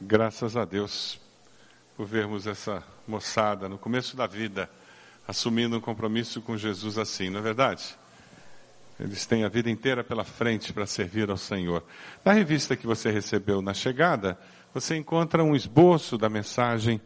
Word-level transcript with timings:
Graças 0.00 0.56
a 0.56 0.64
Deus 0.64 1.20
por 1.96 2.06
vermos 2.06 2.46
essa 2.46 2.84
moçada 3.04 3.68
no 3.68 3.76
começo 3.76 4.16
da 4.16 4.28
vida 4.28 4.70
assumindo 5.26 5.76
um 5.76 5.80
compromisso 5.80 6.40
com 6.40 6.56
Jesus 6.56 6.96
assim, 6.96 7.28
não 7.28 7.40
é 7.40 7.42
verdade? 7.42 7.98
Eles 9.00 9.26
têm 9.26 9.42
a 9.42 9.48
vida 9.48 9.68
inteira 9.68 10.04
pela 10.04 10.22
frente 10.22 10.72
para 10.72 10.86
servir 10.86 11.28
ao 11.28 11.36
Senhor. 11.36 11.82
Na 12.24 12.32
revista 12.32 12.76
que 12.76 12.86
você 12.86 13.10
recebeu 13.10 13.60
na 13.60 13.74
chegada, 13.74 14.38
você 14.72 14.96
encontra 14.96 15.42
um 15.42 15.56
esboço 15.56 16.16
da 16.16 16.28
mensagem 16.28 17.00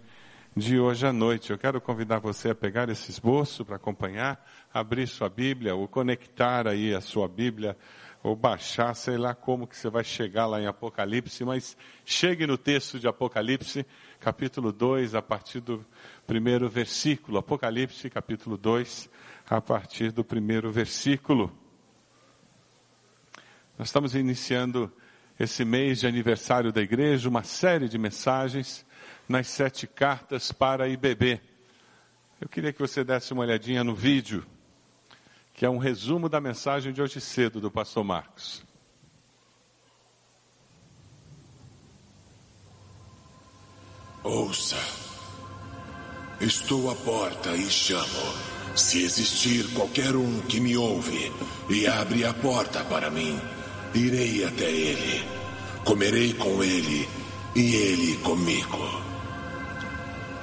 de 0.55 0.79
hoje 0.79 1.07
à 1.07 1.15
noite. 1.15 1.51
Eu 1.51 1.57
quero 1.57 1.81
convidar 1.81 2.19
você 2.19 2.51
a 2.51 2.55
pegar 2.55 2.91
esse 2.91 3.11
esboço 3.11 3.65
para 3.65 3.77
acompanhar, 3.77 4.47
abrir 4.73 5.07
sua 5.07 5.31
Bíblia 5.31 5.75
ou 5.75 5.89
conectar 5.89 6.69
aí 6.69 6.95
a 6.95 7.01
sua 7.01 7.27
Bíblia 7.27 7.75
ou 8.23 8.37
baixar, 8.37 8.95
sei 8.95 9.19
lá 9.19 9.35
como 9.35 9.67
que 9.67 9.77
você 9.77 9.91
vai 9.91 10.05
chegar 10.05 10.47
lá 10.47 10.61
em 10.61 10.67
Apocalipse, 10.67 11.45
mas 11.45 11.77
chegue 12.05 12.47
no 12.47 12.57
texto 12.57 12.99
de 13.01 13.09
Apocalipse, 13.09 13.85
capítulo 14.21 14.71
2, 14.71 15.17
a 15.17 15.23
partir 15.23 15.61
do 15.61 15.85
primeiro 16.27 16.69
versículo. 16.69 17.39
Apocalipse, 17.39 18.09
capítulo 18.09 18.57
2, 18.57 19.11
a 19.51 19.61
partir 19.61 20.13
do 20.13 20.23
primeiro 20.23 20.71
versículo. 20.71 21.53
Nós 23.77 23.89
estamos 23.89 24.15
iniciando 24.15 24.93
esse 25.39 25.65
mês 25.65 25.99
de 26.01 26.07
aniversário 26.07 26.73
da 26.73 26.81
igreja, 26.81 27.29
uma 27.29 27.43
série 27.43 27.89
de 27.89 27.99
mensagens 27.99 28.87
nas 29.29 29.49
sete 29.49 29.89
cartas 29.89 30.53
para 30.53 30.89
IBB. 30.89 31.41
Eu 32.41 32.49
queria 32.49 32.73
que 32.73 32.79
você 32.79 33.03
desse 33.03 33.33
uma 33.33 33.43
olhadinha 33.43 33.83
no 33.83 33.95
vídeo 33.95 34.47
que 35.63 35.67
é 35.67 35.71
um 35.71 35.79
resumo 35.79 36.29
da 36.29 36.41
mensagem 36.41 36.93
de 36.93 37.01
hoje 37.01 37.21
cedo 37.21 37.61
do 37.61 37.71
pastor 37.71 38.03
Marcos. 38.03 38.65
Ouça, 44.25 44.75
estou 46.41 46.91
à 46.91 46.97
porta 46.97 47.51
e 47.55 47.71
chamo. 47.71 48.35
Se 48.75 49.05
existir 49.05 49.73
qualquer 49.73 50.17
um 50.17 50.41
que 50.49 50.59
me 50.59 50.77
ouve 50.77 51.33
e 51.71 51.87
abre 51.87 52.27
a 52.27 52.35
porta 52.35 52.85
para 52.87 53.09
mim, 53.09 53.41
irei 53.95 54.45
até 54.45 54.69
ele, 54.69 55.25
comerei 55.85 56.35
com 56.35 56.61
ele 56.65 57.09
e 57.55 57.77
ele 57.77 58.17
comigo. 58.17 58.79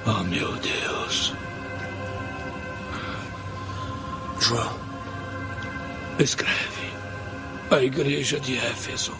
Oh 0.06 0.24
meu 0.24 0.50
Deus. 0.56 1.34
João, 4.40 4.89
Escreve 6.20 6.92
à 7.70 7.82
igreja 7.82 8.38
de 8.38 8.58
Éfeso 8.58 9.14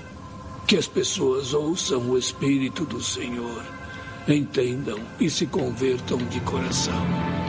que 0.67 0.77
as 0.77 0.87
pessoas 0.87 1.55
ouçam 1.55 2.11
o 2.11 2.19
Espírito 2.19 2.84
do 2.84 3.03
Senhor, 3.03 3.65
entendam 4.29 4.98
e 5.19 5.31
se 5.31 5.47
convertam 5.47 6.19
de 6.19 6.39
coração. 6.41 7.39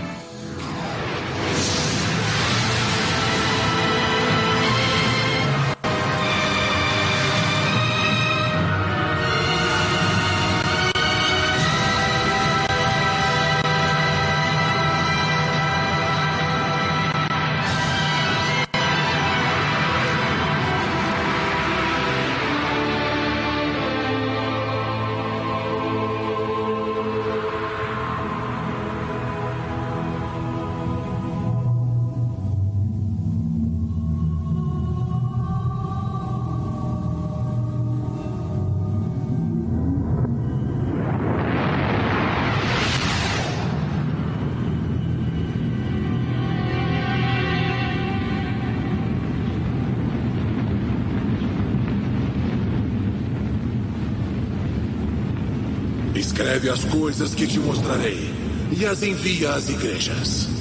Escreve 56.62 56.70
as 56.70 56.86
coisas 56.86 57.34
que 57.34 57.48
te 57.48 57.60
mostrarei 57.60 58.32
e 58.72 58.86
as 58.86 59.02
envia 59.02 59.54
às 59.56 59.68
igrejas. 59.68 60.61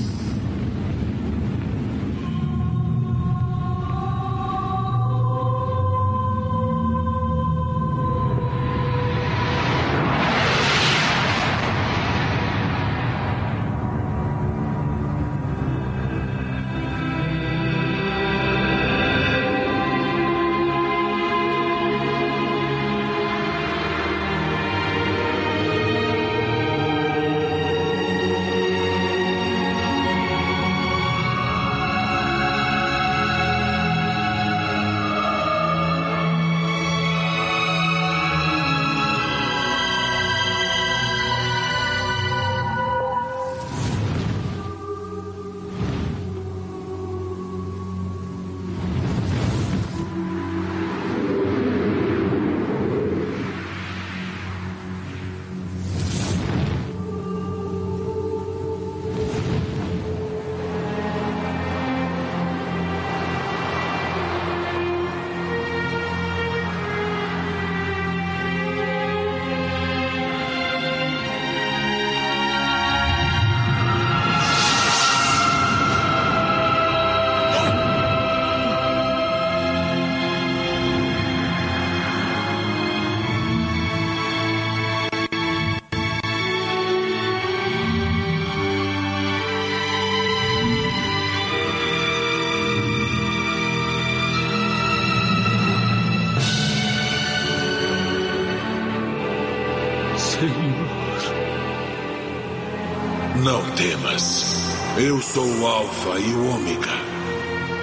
Eu 104.98 105.20
sou 105.22 105.46
o 105.46 105.66
Alfa 105.66 106.18
e 106.18 106.32
o 106.32 106.50
Ômega, 106.50 106.90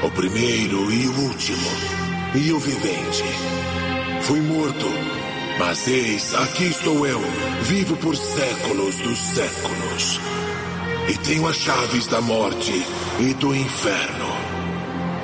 o 0.04 0.12
primeiro 0.12 0.92
e 0.92 1.08
o 1.08 1.20
último, 1.22 1.70
e 2.36 2.52
o 2.52 2.60
vivente. 2.60 3.24
Fui 4.22 4.40
morto, 4.42 4.86
mas 5.58 5.88
eis, 5.88 6.36
aqui 6.36 6.66
estou 6.66 7.08
eu, 7.08 7.20
vivo 7.64 7.96
por 7.98 8.16
séculos 8.16 8.98
dos 8.98 9.20
séculos. 9.20 10.20
E 11.10 11.18
tenho 11.20 11.48
as 11.48 11.56
chaves 11.56 12.08
da 12.08 12.22
morte 12.22 12.86
e 13.20 13.34
do 13.36 13.56
inferno. 13.56 14.28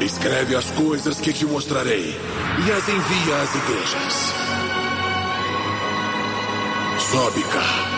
Escreve 0.01 0.55
as 0.55 0.71
coisas 0.71 1.19
que 1.19 1.31
te 1.31 1.45
mostrarei 1.45 2.19
e 2.65 2.71
as 2.71 2.89
envia 2.89 3.35
às 3.41 3.55
igrejas. 3.55 4.33
Sobe 6.97 7.43
cá. 7.43 7.92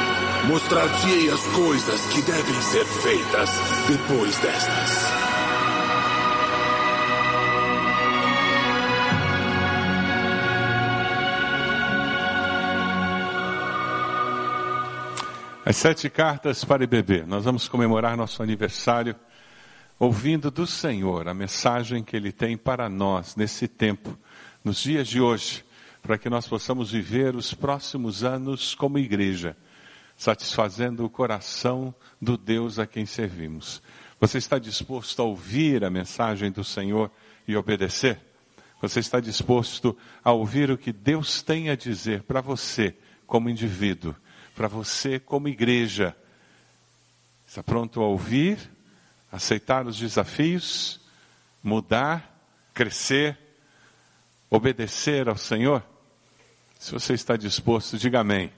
Mostrar-te-ei 0.48 1.30
as 1.32 1.48
coisas 1.48 2.06
que 2.14 2.22
devem 2.22 2.62
ser 2.62 2.86
feitas 2.86 3.50
depois 3.88 4.38
destas. 4.38 5.16
As 15.66 15.78
sete 15.78 16.12
cartas 16.12 16.64
para 16.64 16.84
IBB. 16.84 17.24
Nós 17.26 17.44
vamos 17.44 17.68
comemorar 17.68 18.16
nosso 18.16 18.44
aniversário 18.44 19.16
ouvindo 19.98 20.52
do 20.52 20.68
Senhor 20.68 21.28
a 21.28 21.34
mensagem 21.34 22.04
que 22.04 22.16
Ele 22.16 22.32
tem 22.32 22.56
para 22.56 22.88
nós 22.88 23.36
nesse 23.36 23.68
tempo, 23.68 24.16
nos 24.64 24.84
dias 24.84 25.08
de 25.08 25.20
hoje, 25.20 25.66
para 26.04 26.20
que 26.20 26.30
nós 26.30 26.48
possamos 26.48 26.92
viver 26.92 27.36
os 27.36 27.52
próximos 27.52 28.24
anos 28.24 28.76
como 28.76 29.00
igreja, 29.00 29.58
satisfazendo 30.18 31.06
o 31.06 31.10
coração 31.10 31.94
do 32.22 32.38
Deus 32.38 32.80
a 32.80 32.86
quem 32.86 33.06
servimos. 33.06 33.82
Você 34.20 34.38
está 34.38 34.58
disposto 34.58 35.22
a 35.22 35.26
ouvir 35.26 35.84
a 35.84 35.90
mensagem 35.90 36.52
do 36.52 36.64
Senhor 36.64 37.12
e 37.48 37.56
obedecer? 37.56 38.20
Você 38.82 39.00
está 39.00 39.20
disposto 39.20 39.98
a 40.24 40.32
ouvir 40.32 40.72
o 40.72 40.78
que 40.78 40.94
Deus 40.94 41.42
tem 41.42 41.70
a 41.70 41.76
dizer 41.76 42.24
para 42.24 42.42
você 42.42 42.96
como 43.26 43.50
indivíduo? 43.50 44.16
para 44.56 44.70
você 44.70 45.20
como 45.20 45.50
igreja. 45.50 46.16
Está 47.46 47.62
pronto 47.62 48.02
a 48.02 48.08
ouvir, 48.08 48.58
aceitar 49.32 49.86
os 49.86 49.98
desafios, 49.98 51.02
mudar, 51.62 52.40
crescer, 52.74 53.38
obedecer 54.50 55.28
ao 55.28 55.38
Senhor? 55.38 55.84
Se 56.80 56.92
você 56.92 57.14
está 57.14 57.36
disposto, 57.36 57.98
diga 57.98 58.22
amém. 58.22 58.52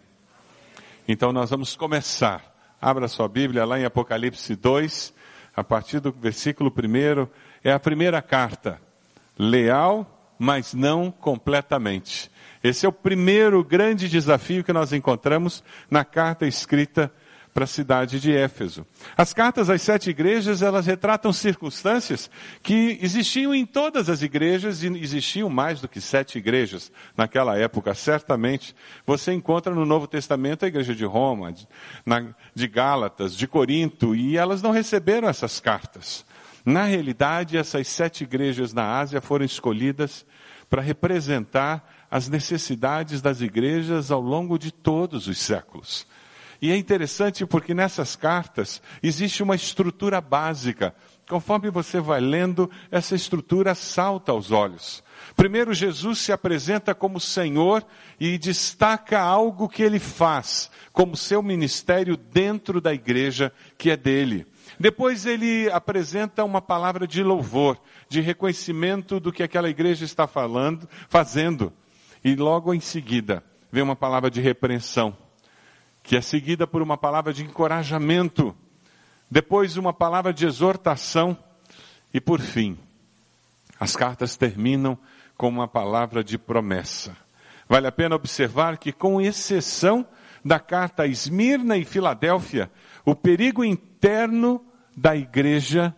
Então 1.08 1.32
nós 1.32 1.50
vamos 1.52 1.74
começar. 1.74 2.44
Abra 2.82 3.08
sua 3.08 3.30
Bíblia 3.30 3.64
lá 3.64 3.80
em 3.80 3.86
Apocalipse 3.86 4.54
2, 4.58 5.14
a 5.56 5.64
partir 5.64 6.02
do 6.02 6.12
versículo 6.12 6.70
1, 6.70 7.28
é 7.64 7.72
a 7.72 7.80
primeira 7.80 8.22
carta. 8.22 8.82
Leal, 9.40 10.36
mas 10.38 10.74
não 10.74 11.10
completamente. 11.10 12.30
Esse 12.62 12.86
é 12.86 12.90
o 12.90 12.92
primeiro 12.92 13.64
grande 13.64 14.10
desafio 14.10 14.66
que 14.66 14.74
nós 14.74 14.92
encontramos 14.92 15.64
na 15.90 16.04
carta 16.04 16.46
escrita 16.46 17.10
para 17.58 17.64
a 17.64 17.68
cidade 17.68 18.20
de 18.20 18.32
Éfeso. 18.32 18.86
As 19.18 19.34
cartas 19.34 19.68
às 19.68 19.82
sete 19.82 20.12
igrejas, 20.12 20.62
elas 20.62 20.86
retratam 20.86 21.34
circunstâncias 21.34 22.30
que 22.62 23.00
existiam 23.02 23.52
em 23.52 23.66
todas 23.66 24.12
as 24.12 24.22
igrejas 24.22 24.84
e 24.84 24.88
existiam 25.00 25.50
mais 25.50 25.82
do 25.82 25.88
que 25.88 26.00
sete 26.00 26.38
igrejas 26.38 26.92
naquela 27.18 27.58
época, 27.58 27.96
certamente. 27.96 28.76
Você 29.08 29.34
encontra 29.34 29.74
no 29.74 29.88
Novo 29.88 30.06
Testamento 30.06 30.66
a 30.66 30.68
igreja 30.68 30.94
de 30.94 31.04
Roma, 31.04 31.52
de, 31.52 31.68
na, 32.06 32.28
de 32.54 32.68
Gálatas, 32.68 33.36
de 33.36 33.48
Corinto, 33.48 34.16
e 34.16 34.38
elas 34.38 34.62
não 34.62 34.70
receberam 34.70 35.28
essas 35.28 35.60
cartas. 35.60 36.24
Na 36.64 36.84
realidade, 36.84 37.58
essas 37.58 37.88
sete 37.88 38.24
igrejas 38.24 38.72
na 38.72 39.00
Ásia 39.00 39.20
foram 39.20 39.46
escolhidas 39.46 40.28
para 40.70 40.84
representar 40.84 42.06
as 42.12 42.30
necessidades 42.30 43.20
das 43.20 43.42
igrejas 43.42 44.12
ao 44.12 44.22
longo 44.22 44.60
de 44.60 44.72
todos 44.72 45.28
os 45.28 45.40
séculos. 45.40 46.06
E 46.62 46.72
é 46.72 46.78
interessante 46.78 47.46
porque 47.46 47.74
nessas 47.74 48.16
cartas 48.16 48.82
existe 49.02 49.44
uma 49.44 49.56
estrutura 49.56 50.20
básica. 50.20 50.96
Conforme 51.30 51.70
você 51.70 52.00
vai 52.00 52.22
lendo, 52.22 52.70
essa 52.90 53.16
estrutura 53.16 53.76
salta 53.76 54.32
aos 54.32 54.52
olhos. 54.52 55.04
Primeiro, 55.36 55.74
Jesus 55.74 56.20
se 56.20 56.32
apresenta 56.32 56.96
como 56.96 57.20
Senhor 57.20 57.86
e 58.20 58.38
destaca 58.38 59.20
algo 59.20 59.68
que 59.68 59.84
ele 59.84 60.00
faz, 60.00 60.72
como 60.94 61.18
seu 61.18 61.44
ministério 61.44 62.16
dentro 62.16 62.80
da 62.80 62.94
igreja 62.94 63.52
que 63.78 63.92
é 63.92 63.98
dele. 63.98 64.48
Depois 64.80 65.26
ele 65.26 65.70
apresenta 65.72 66.44
uma 66.44 66.62
palavra 66.62 67.08
de 67.08 67.22
louvor, 67.24 67.78
de 68.08 68.22
reconhecimento 68.22 69.20
do 69.20 69.32
que 69.32 69.44
aquela 69.44 69.70
igreja 69.70 70.06
está 70.06 70.28
falando, 70.28 70.88
fazendo. 71.10 71.74
E 72.24 72.36
logo 72.36 72.74
em 72.74 72.80
seguida 72.80 73.44
vem 73.72 73.84
uma 73.84 73.96
palavra 73.96 74.32
de 74.32 74.40
repreensão, 74.40 75.16
que 76.08 76.16
é 76.16 76.22
seguida 76.22 76.66
por 76.66 76.82
uma 76.82 76.98
palavra 76.98 77.34
de 77.34 77.44
encorajamento, 77.44 78.56
depois 79.30 79.76
uma 79.76 79.92
palavra 79.92 80.34
de 80.34 80.46
exortação 80.46 81.38
e 82.14 82.22
por 82.22 82.40
fim, 82.40 82.80
as 83.78 83.94
cartas 83.94 84.38
terminam 84.38 84.98
com 85.36 85.50
uma 85.50 85.68
palavra 85.68 86.24
de 86.24 86.38
promessa. 86.38 87.18
Vale 87.68 87.88
a 87.88 87.92
pena 87.92 88.16
observar 88.16 88.78
que, 88.78 88.94
com 88.94 89.20
exceção 89.20 90.08
da 90.46 90.62
carta 90.62 91.04
a 91.04 91.08
Esmirna 91.08 91.76
e 91.76 91.84
Filadélfia, 91.84 92.72
o 93.04 93.14
perigo 93.14 93.62
interno 93.66 94.66
da 94.96 95.14
igreja 95.14 95.94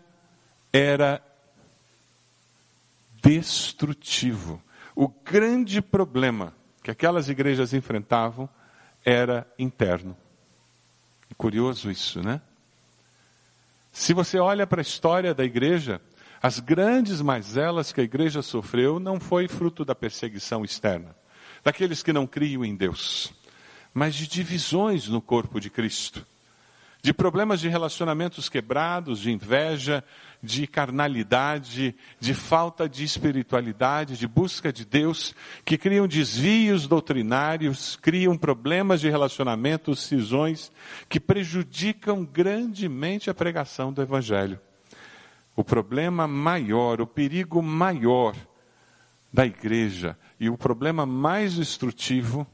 era 0.74 1.22
destrutivo. 3.22 4.60
O 4.96 5.08
grande 5.08 5.84
problema 5.84 6.52
que 6.82 6.90
aquelas 6.90 7.30
igrejas 7.30 7.76
enfrentavam 7.76 8.50
era 9.10 9.48
interno. 9.58 10.16
Curioso 11.36 11.90
isso, 11.90 12.22
né? 12.22 12.42
Se 13.92 14.14
você 14.14 14.38
olha 14.38 14.68
para 14.68 14.82
a 14.82 14.84
história 14.84 15.34
da 15.34 15.44
igreja, 15.44 16.00
as 16.42 16.60
grandes 16.60 17.22
mazelas 17.22 17.92
que 17.92 18.02
a 18.02 18.04
igreja 18.04 18.42
sofreu 18.42 19.00
não 19.00 19.20
foi 19.20 19.48
fruto 19.48 19.84
da 19.84 19.96
perseguição 19.96 20.64
externa, 20.64 21.16
daqueles 21.64 22.04
que 22.04 22.14
não 22.14 22.28
criam 22.28 22.64
em 22.64 22.76
Deus, 22.76 23.34
mas 23.94 24.14
de 24.14 24.28
divisões 24.28 25.08
no 25.08 25.22
corpo 25.22 25.60
de 25.60 25.70
Cristo 25.70 26.26
de 27.02 27.14
problemas 27.14 27.62
de 27.62 27.70
relacionamentos 27.70 28.50
quebrados, 28.50 29.20
de 29.20 29.32
inveja, 29.32 30.04
de 30.44 30.68
carnalidade, 30.68 31.96
de 32.20 32.34
falta 32.34 32.90
de 32.90 33.04
espiritualidade, 33.04 34.18
de 34.18 34.28
busca 34.28 34.72
de 34.72 34.86
Deus, 34.86 35.34
que 35.64 35.78
criam 35.78 36.08
desvios 36.08 36.88
doutrinários, 36.88 37.96
criam 37.96 38.38
problemas 38.38 39.00
de 39.00 39.10
relacionamentos, 39.10 40.04
cisões, 40.04 40.72
que 41.08 41.20
prejudicam 41.20 42.26
grandemente 42.26 43.30
a 43.30 43.34
pregação 43.34 43.94
do 43.94 44.02
Evangelho. 44.02 44.60
O 45.56 45.64
problema 45.64 46.28
maior, 46.28 47.02
o 47.02 47.08
perigo 47.08 47.62
maior 47.62 48.36
da 49.32 49.46
igreja 49.46 50.18
e 50.40 50.50
o 50.50 50.58
problema 50.58 51.06
mais 51.06 51.56
destrutivo, 51.56 52.46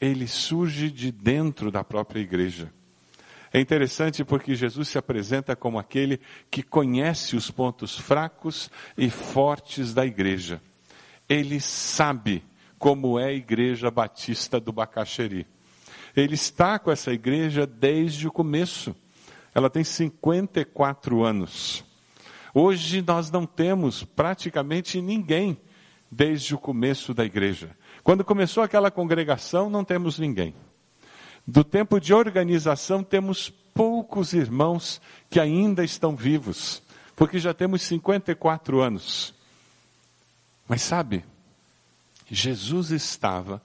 ele 0.00 0.26
surge 0.26 0.90
de 0.90 1.12
dentro 1.12 1.70
da 1.70 1.84
própria 1.84 2.20
igreja. 2.20 2.72
É 3.54 3.60
interessante 3.60 4.24
porque 4.24 4.56
Jesus 4.56 4.88
se 4.88 4.98
apresenta 4.98 5.54
como 5.54 5.78
aquele 5.78 6.18
que 6.50 6.60
conhece 6.60 7.36
os 7.36 7.52
pontos 7.52 7.96
fracos 7.96 8.68
e 8.98 9.08
fortes 9.08 9.94
da 9.94 10.04
igreja. 10.04 10.60
Ele 11.28 11.60
sabe 11.60 12.42
como 12.80 13.16
é 13.16 13.26
a 13.26 13.32
igreja 13.32 13.92
batista 13.92 14.58
do 14.58 14.72
Bacaxeri. 14.72 15.46
Ele 16.16 16.34
está 16.34 16.80
com 16.80 16.90
essa 16.90 17.12
igreja 17.12 17.64
desde 17.64 18.26
o 18.26 18.32
começo. 18.32 18.92
Ela 19.54 19.70
tem 19.70 19.84
54 19.84 21.22
anos. 21.22 21.84
Hoje 22.52 23.04
nós 23.06 23.30
não 23.30 23.46
temos 23.46 24.02
praticamente 24.02 25.00
ninguém 25.00 25.56
desde 26.10 26.56
o 26.56 26.58
começo 26.58 27.14
da 27.14 27.24
igreja. 27.24 27.70
Quando 28.02 28.24
começou 28.24 28.64
aquela 28.64 28.90
congregação, 28.90 29.70
não 29.70 29.84
temos 29.84 30.18
ninguém. 30.18 30.56
Do 31.46 31.62
tempo 31.62 32.00
de 32.00 32.14
organização, 32.14 33.02
temos 33.02 33.50
poucos 33.74 34.32
irmãos 34.32 35.00
que 35.28 35.38
ainda 35.38 35.84
estão 35.84 36.16
vivos, 36.16 36.82
porque 37.14 37.38
já 37.38 37.52
temos 37.52 37.82
54 37.82 38.80
anos. 38.80 39.34
Mas 40.66 40.82
sabe, 40.82 41.24
Jesus 42.30 42.90
estava 42.90 43.60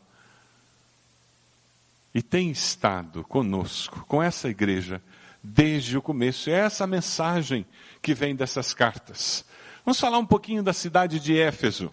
e 2.13 2.21
tem 2.21 2.51
estado 2.51 3.23
conosco, 3.23 4.03
com 4.07 4.21
essa 4.21 4.49
igreja, 4.49 5.01
desde 5.41 5.97
o 5.97 6.01
começo. 6.01 6.49
É 6.49 6.53
essa 6.53 6.85
mensagem 6.85 7.65
que 8.01 8.13
vem 8.13 8.35
dessas 8.35 8.73
cartas. 8.73 9.45
Vamos 9.85 9.99
falar 9.99 10.17
um 10.17 10.25
pouquinho 10.25 10.61
da 10.61 10.73
cidade 10.73 11.19
de 11.19 11.37
Éfeso. 11.39 11.91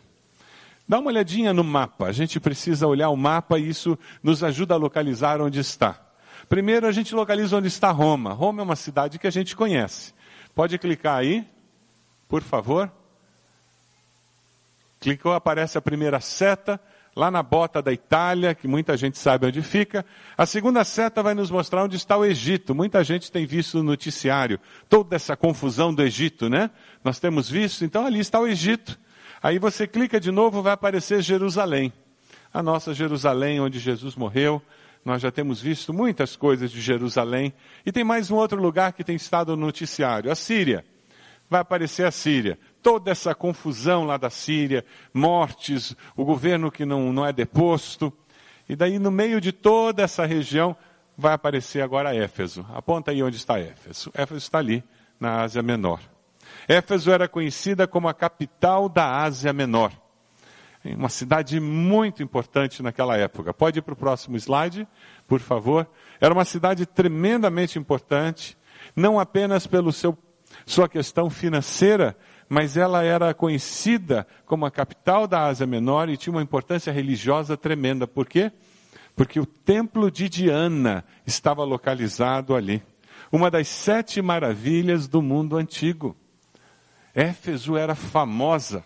Dá 0.88 0.98
uma 0.98 1.08
olhadinha 1.08 1.52
no 1.52 1.64
mapa. 1.64 2.06
A 2.06 2.12
gente 2.12 2.38
precisa 2.38 2.86
olhar 2.86 3.10
o 3.10 3.16
mapa 3.16 3.58
e 3.58 3.68
isso 3.68 3.98
nos 4.22 4.44
ajuda 4.44 4.74
a 4.74 4.78
localizar 4.78 5.40
onde 5.40 5.58
está. 5.58 6.00
Primeiro 6.48 6.86
a 6.86 6.92
gente 6.92 7.14
localiza 7.14 7.56
onde 7.56 7.68
está 7.68 7.90
Roma. 7.90 8.32
Roma 8.32 8.62
é 8.62 8.64
uma 8.64 8.76
cidade 8.76 9.18
que 9.18 9.26
a 9.26 9.30
gente 9.30 9.56
conhece. 9.56 10.14
Pode 10.54 10.78
clicar 10.78 11.18
aí, 11.18 11.44
por 12.28 12.42
favor. 12.42 12.90
Clicou, 15.00 15.32
aparece 15.32 15.76
a 15.76 15.82
primeira 15.82 16.20
seta, 16.20 16.80
lá 17.14 17.30
na 17.30 17.42
bota 17.42 17.82
da 17.82 17.92
Itália, 17.92 18.54
que 18.54 18.68
muita 18.68 18.96
gente 18.96 19.18
sabe 19.18 19.46
onde 19.46 19.62
fica. 19.62 20.06
A 20.38 20.46
segunda 20.46 20.84
seta 20.84 21.22
vai 21.22 21.34
nos 21.34 21.50
mostrar 21.50 21.84
onde 21.84 21.96
está 21.96 22.16
o 22.16 22.24
Egito. 22.24 22.74
Muita 22.74 23.02
gente 23.02 23.30
tem 23.30 23.44
visto 23.44 23.78
no 23.78 23.84
noticiário 23.84 24.60
toda 24.88 25.16
essa 25.16 25.36
confusão 25.36 25.92
do 25.92 26.02
Egito, 26.02 26.48
né? 26.48 26.70
Nós 27.02 27.18
temos 27.18 27.50
visto, 27.50 27.84
então 27.84 28.06
ali 28.06 28.20
está 28.20 28.38
o 28.38 28.46
Egito. 28.46 28.98
Aí 29.42 29.58
você 29.58 29.86
clica 29.86 30.18
de 30.18 30.30
novo, 30.30 30.62
vai 30.62 30.72
aparecer 30.72 31.20
Jerusalém. 31.22 31.92
A 32.52 32.62
nossa 32.62 32.94
Jerusalém, 32.94 33.60
onde 33.60 33.78
Jesus 33.78 34.14
morreu. 34.16 34.62
Nós 35.04 35.22
já 35.22 35.30
temos 35.30 35.60
visto 35.60 35.92
muitas 35.92 36.34
coisas 36.34 36.70
de 36.70 36.80
Jerusalém. 36.80 37.52
E 37.84 37.92
tem 37.92 38.02
mais 38.02 38.30
um 38.30 38.36
outro 38.36 38.60
lugar 38.60 38.92
que 38.92 39.04
tem 39.04 39.14
estado 39.14 39.56
no 39.56 39.66
noticiário: 39.66 40.30
a 40.30 40.34
Síria. 40.34 40.84
Vai 41.48 41.60
aparecer 41.60 42.04
a 42.04 42.10
Síria. 42.10 42.58
Toda 42.82 43.10
essa 43.10 43.34
confusão 43.34 44.04
lá 44.04 44.16
da 44.16 44.30
Síria, 44.30 44.84
mortes, 45.14 45.94
o 46.16 46.24
governo 46.24 46.72
que 46.72 46.84
não, 46.84 47.12
não 47.12 47.24
é 47.24 47.32
deposto. 47.32 48.12
E 48.68 48.74
daí, 48.74 48.98
no 48.98 49.12
meio 49.12 49.40
de 49.40 49.52
toda 49.52 50.02
essa 50.02 50.26
região, 50.26 50.76
vai 51.16 51.34
aparecer 51.34 51.82
agora 51.82 52.14
Éfeso. 52.14 52.66
Aponta 52.74 53.12
aí 53.12 53.22
onde 53.22 53.36
está 53.36 53.60
Éfeso. 53.60 54.10
Éfeso 54.12 54.38
está 54.38 54.58
ali, 54.58 54.82
na 55.20 55.42
Ásia 55.42 55.62
Menor. 55.62 56.00
Éfeso 56.68 57.10
era 57.10 57.28
conhecida 57.28 57.86
como 57.86 58.08
a 58.08 58.14
capital 58.14 58.88
da 58.88 59.22
Ásia 59.22 59.52
Menor. 59.52 59.92
Uma 60.84 61.08
cidade 61.08 61.58
muito 61.58 62.22
importante 62.22 62.82
naquela 62.82 63.16
época. 63.16 63.52
Pode 63.52 63.78
ir 63.78 63.82
para 63.82 63.94
o 63.94 63.96
próximo 63.96 64.36
slide, 64.36 64.86
por 65.26 65.40
favor. 65.40 65.88
Era 66.20 66.32
uma 66.32 66.44
cidade 66.44 66.86
tremendamente 66.86 67.78
importante, 67.78 68.56
não 68.94 69.18
apenas 69.18 69.68
seu, 69.92 70.16
sua 70.64 70.88
questão 70.88 71.28
financeira, 71.28 72.16
mas 72.48 72.76
ela 72.76 73.02
era 73.02 73.34
conhecida 73.34 74.26
como 74.44 74.64
a 74.64 74.70
capital 74.70 75.26
da 75.26 75.46
Ásia 75.46 75.66
Menor 75.66 76.08
e 76.08 76.16
tinha 76.16 76.32
uma 76.34 76.42
importância 76.42 76.92
religiosa 76.92 77.56
tremenda. 77.56 78.06
Por 78.06 78.26
quê? 78.26 78.52
Porque 79.16 79.40
o 79.40 79.46
templo 79.46 80.10
de 80.10 80.28
Diana 80.28 81.04
estava 81.26 81.64
localizado 81.64 82.54
ali. 82.54 82.82
Uma 83.32 83.50
das 83.50 83.66
sete 83.66 84.22
maravilhas 84.22 85.08
do 85.08 85.20
mundo 85.20 85.56
antigo. 85.56 86.14
Éfeso 87.16 87.78
era 87.78 87.94
famosa. 87.94 88.84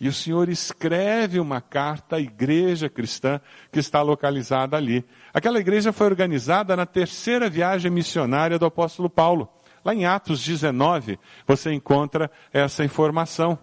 E 0.00 0.06
o 0.06 0.12
Senhor 0.12 0.48
escreve 0.48 1.40
uma 1.40 1.60
carta 1.60 2.14
à 2.14 2.20
igreja 2.20 2.88
cristã 2.88 3.40
que 3.72 3.80
está 3.80 4.02
localizada 4.02 4.76
ali. 4.76 5.04
Aquela 5.34 5.58
igreja 5.58 5.92
foi 5.92 6.06
organizada 6.06 6.76
na 6.76 6.86
terceira 6.86 7.50
viagem 7.50 7.90
missionária 7.90 8.56
do 8.56 8.66
apóstolo 8.66 9.10
Paulo. 9.10 9.48
Lá 9.84 9.92
em 9.92 10.04
Atos 10.04 10.44
19, 10.44 11.18
você 11.44 11.72
encontra 11.72 12.30
essa 12.52 12.84
informação. 12.84 13.58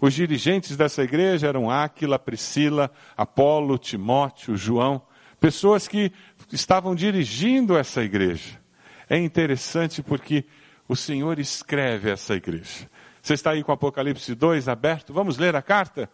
Os 0.00 0.14
dirigentes 0.14 0.76
dessa 0.76 1.02
igreja 1.02 1.48
eram 1.48 1.68
Áquila, 1.68 2.20
Priscila, 2.20 2.88
Apolo, 3.16 3.78
Timóteo, 3.78 4.56
João, 4.56 5.02
pessoas 5.40 5.88
que 5.88 6.12
estavam 6.52 6.94
dirigindo 6.94 7.76
essa 7.76 8.00
igreja. 8.02 8.60
É 9.08 9.18
interessante 9.18 10.04
porque 10.04 10.44
o 10.90 10.96
Senhor 10.96 11.38
escreve 11.38 12.10
essa 12.10 12.34
igreja. 12.34 12.90
Você 13.22 13.34
está 13.34 13.52
aí 13.52 13.62
com 13.62 13.70
Apocalipse 13.70 14.34
2 14.34 14.68
aberto? 14.68 15.12
Vamos 15.12 15.38
ler 15.38 15.54
a 15.54 15.62
carta? 15.62 16.10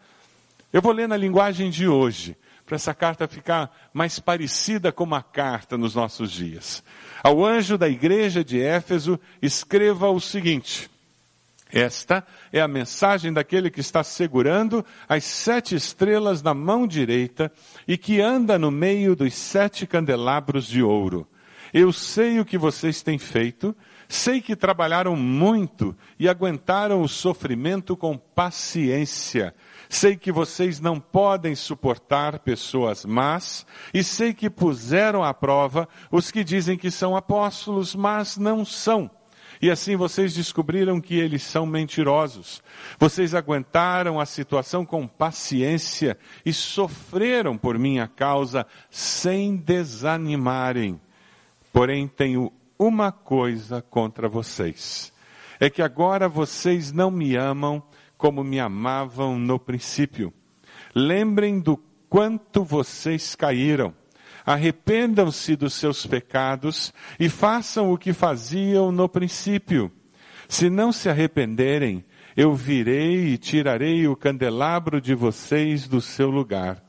Eu 0.71 0.83
vou 0.83 0.92
ler 0.92 1.09
na 1.09 1.16
linguagem 1.16 1.71
de 1.71 1.88
hoje, 1.88 2.37
para 2.66 2.76
essa 2.76 2.92
carta 2.92 3.26
ficar 3.26 3.75
mais 3.95 4.18
parecida 4.18 4.92
com 4.92 5.04
uma 5.04 5.23
carta 5.23 5.78
nos 5.78 5.95
nossos 5.95 6.30
dias. 6.30 6.85
Ao 7.23 7.42
anjo 7.42 7.78
da 7.78 7.88
igreja 7.88 8.45
de 8.45 8.61
Éfeso, 8.61 9.18
escreva 9.40 10.11
o 10.11 10.21
seguinte: 10.21 10.90
Esta 11.73 12.23
é 12.52 12.61
a 12.61 12.68
mensagem 12.68 13.33
daquele 13.33 13.71
que 13.71 13.80
está 13.80 14.04
segurando 14.04 14.85
as 15.09 15.25
sete 15.25 15.75
estrelas 15.75 16.42
na 16.42 16.52
mão 16.52 16.87
direita 16.87 17.50
e 17.88 17.97
que 17.97 18.21
anda 18.21 18.59
no 18.59 18.71
meio 18.71 19.16
dos 19.16 19.33
sete 19.33 19.87
candelabros 19.87 20.66
de 20.66 20.83
ouro. 20.83 21.26
Eu 21.73 21.92
sei 21.95 22.40
o 22.40 22.45
que 22.45 22.59
vocês 22.59 23.02
têm 23.02 23.18
feito, 23.18 23.75
sei 24.09 24.41
que 24.41 24.55
trabalharam 24.55 25.17
muito 25.17 25.97
e 26.19 26.29
aguentaram 26.29 27.03
o 27.03 27.09
sofrimento 27.09 27.97
com 27.97 28.17
paciência. 28.17 29.55
Sei 29.89 30.17
que 30.17 30.33
vocês 30.33 30.81
não 30.81 30.99
podem 30.99 31.55
suportar 31.55 32.41
pessoas 32.41 33.05
más, 33.05 33.67
e 33.95 34.03
sei 34.03 34.35
que 34.35 34.51
puseram 34.51 35.23
à 35.23 35.33
prova 35.33 35.89
os 36.11 36.31
que 36.31 36.43
dizem 36.43 36.77
que 36.77 36.91
são 36.91 37.17
apóstolos, 37.17 37.95
mas 37.95 38.37
não 38.37 38.65
são. 38.65 39.11
E 39.61 39.71
assim 39.71 39.97
vocês 39.97 40.35
descobriram 40.35 41.01
que 41.01 41.15
eles 41.15 41.43
são 41.43 41.65
mentirosos. 41.65 42.63
Vocês 42.99 43.35
aguentaram 43.35 44.21
a 44.21 44.27
situação 44.27 44.85
com 44.85 45.07
paciência 45.07 46.19
e 46.45 46.53
sofreram 46.53 47.57
por 47.57 47.79
minha 47.79 48.07
causa 48.07 48.67
sem 48.91 49.57
desanimarem. 49.57 51.01
Porém, 51.73 52.07
tenho 52.07 52.53
uma 52.78 53.11
coisa 53.12 53.83
contra 53.83 54.28
vocês: 54.28 55.12
é 55.59 55.71
que 55.71 55.83
agora 55.83 56.28
vocês 56.28 56.92
não 56.92 57.11
me 57.11 57.37
amam 57.37 57.83
como 58.16 58.42
me 58.42 58.59
amavam 58.59 59.38
no 59.38 59.59
princípio. 59.59 60.33
Lembrem 60.95 61.61
do 61.61 61.76
quanto 62.09 62.64
vocês 62.64 63.35
caíram. 63.35 63.95
Arrependam-se 64.45 65.56
dos 65.56 65.75
seus 65.75 66.06
pecados 66.06 66.95
e 67.18 67.28
façam 67.28 67.92
o 67.92 67.99
que 67.99 68.12
faziam 68.12 68.92
no 68.92 69.09
princípio. 69.09 69.90
Se 70.49 70.71
não 70.71 70.92
se 70.92 71.09
arrependerem, 71.09 72.04
eu 72.37 72.54
virei 72.54 73.28
e 73.28 73.38
tirarei 73.38 74.06
o 74.06 74.14
candelabro 74.14 75.00
de 75.00 75.14
vocês 75.14 75.88
do 75.88 76.00
seu 76.00 76.30
lugar. 76.30 76.83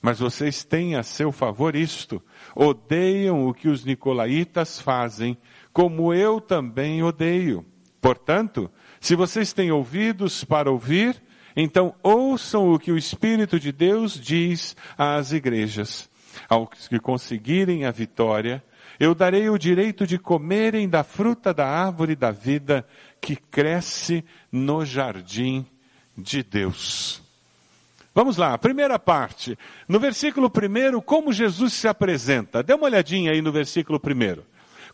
Mas 0.00 0.18
vocês 0.18 0.64
têm 0.64 0.94
a 0.94 1.02
seu 1.02 1.32
favor 1.32 1.74
isto: 1.74 2.22
odeiam 2.54 3.46
o 3.46 3.54
que 3.54 3.68
os 3.68 3.84
nicolaítas 3.84 4.80
fazem, 4.80 5.36
como 5.72 6.12
eu 6.12 6.40
também 6.40 7.02
odeio. 7.02 7.64
Portanto, 8.00 8.70
se 9.00 9.14
vocês 9.14 9.52
têm 9.52 9.70
ouvidos 9.70 10.44
para 10.44 10.70
ouvir, 10.70 11.22
então 11.56 11.94
ouçam 12.02 12.72
o 12.72 12.78
que 12.78 12.90
o 12.90 12.98
Espírito 12.98 13.58
de 13.60 13.72
Deus 13.72 14.18
diz 14.18 14.76
às 14.96 15.32
igrejas. 15.32 16.10
Aos 16.48 16.88
que 16.88 16.98
conseguirem 16.98 17.84
a 17.84 17.90
vitória, 17.90 18.62
eu 18.98 19.14
darei 19.14 19.48
o 19.48 19.58
direito 19.58 20.06
de 20.06 20.18
comerem 20.18 20.88
da 20.88 21.04
fruta 21.04 21.52
da 21.52 21.66
árvore 21.66 22.16
da 22.16 22.30
vida 22.30 22.86
que 23.20 23.36
cresce 23.36 24.24
no 24.50 24.84
jardim 24.84 25.66
de 26.16 26.42
Deus. 26.42 27.21
Vamos 28.14 28.36
lá, 28.36 28.56
primeira 28.58 28.98
parte. 28.98 29.58
No 29.88 29.98
versículo 29.98 30.50
primeiro, 30.50 31.00
como 31.00 31.32
Jesus 31.32 31.72
se 31.72 31.88
apresenta? 31.88 32.62
Dê 32.62 32.74
uma 32.74 32.84
olhadinha 32.84 33.32
aí 33.32 33.40
no 33.40 33.50
versículo 33.50 33.98
primeiro. 33.98 34.44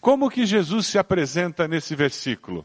Como 0.01 0.31
que 0.31 0.47
Jesus 0.47 0.87
se 0.87 0.99
apresenta 0.99 1.67
nesse 1.67 1.95
versículo? 1.95 2.65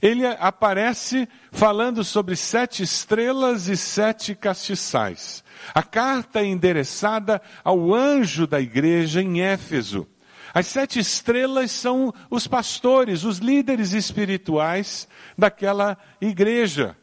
ele 0.00 0.26
aparece 0.26 1.28
falando 1.50 2.04
sobre 2.04 2.36
sete 2.36 2.82
estrelas 2.82 3.68
e 3.68 3.76
sete 3.76 4.34
castiçais. 4.34 5.42
A 5.74 5.82
carta 5.82 6.40
é 6.40 6.44
endereçada 6.44 7.40
ao 7.64 7.94
anjo 7.94 8.46
da 8.46 8.60
igreja 8.60 9.22
em 9.22 9.40
Éfeso. 9.40 10.06
As 10.52 10.66
sete 10.66 10.98
estrelas 10.98 11.70
são 11.70 12.14
os 12.30 12.46
pastores, 12.46 13.24
os 13.24 13.38
líderes 13.38 13.92
espirituais 13.92 15.08
daquela 15.36 15.98
igreja. 16.20 16.96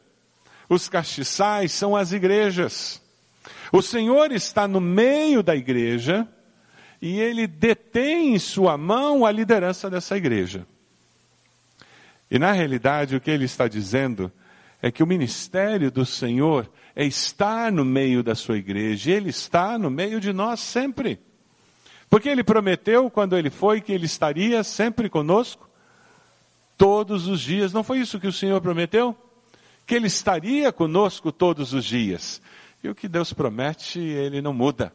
Os 0.74 0.90
castiçais 0.90 1.72
são 1.72 1.96
as 1.96 2.12
igrejas. 2.12 3.00
O 3.72 3.80
Senhor 3.80 4.32
está 4.32 4.68
no 4.68 4.82
meio 4.82 5.44
da 5.44 5.56
igreja 5.56 6.28
e 7.00 7.20
ele 7.20 7.46
detém 7.46 8.34
em 8.34 8.40
sua 8.40 8.76
mão 8.76 9.24
a 9.24 9.32
liderança 9.32 9.88
dessa 9.88 10.18
igreja. 10.18 10.66
E 12.32 12.40
na 12.40 12.52
realidade, 12.52 13.16
o 13.16 13.22
que 13.22 13.30
ele 13.30 13.46
está 13.46 13.68
dizendo 13.68 14.32
é 14.82 14.92
que 14.92 15.04
o 15.04 15.08
ministério 15.08 15.92
do 15.92 16.06
Senhor 16.06 16.68
é 16.96 17.06
estar 17.06 17.72
no 17.72 17.86
meio 17.86 18.24
da 18.24 18.34
sua 18.34 18.58
igreja, 18.58 19.12
e 19.12 19.14
ele 19.14 19.30
está 19.30 19.78
no 19.78 19.92
meio 19.92 20.20
de 20.20 20.34
nós 20.34 20.60
sempre. 20.60 21.20
Porque 22.10 22.30
ele 22.30 22.44
prometeu 22.44 23.10
quando 23.12 23.38
ele 23.38 23.50
foi 23.50 23.80
que 23.80 23.92
ele 23.92 24.06
estaria 24.06 24.64
sempre 24.64 25.10
conosco, 25.10 25.70
todos 26.78 27.28
os 27.28 27.42
dias. 27.42 27.72
Não 27.72 27.84
foi 27.84 28.00
isso 28.00 28.20
que 28.20 28.28
o 28.28 28.34
Senhor 28.34 28.60
prometeu? 28.60 29.16
Que 29.86 29.96
ele 29.96 30.08
estaria 30.08 30.72
conosco 30.72 31.32
todos 31.32 31.74
os 31.74 31.86
dias. 31.86 32.42
E 32.84 32.90
o 32.90 32.96
que 32.96 33.08
Deus 33.08 33.34
promete, 33.34 34.00
ele 34.00 34.42
não 34.42 34.54
muda. 34.54 34.94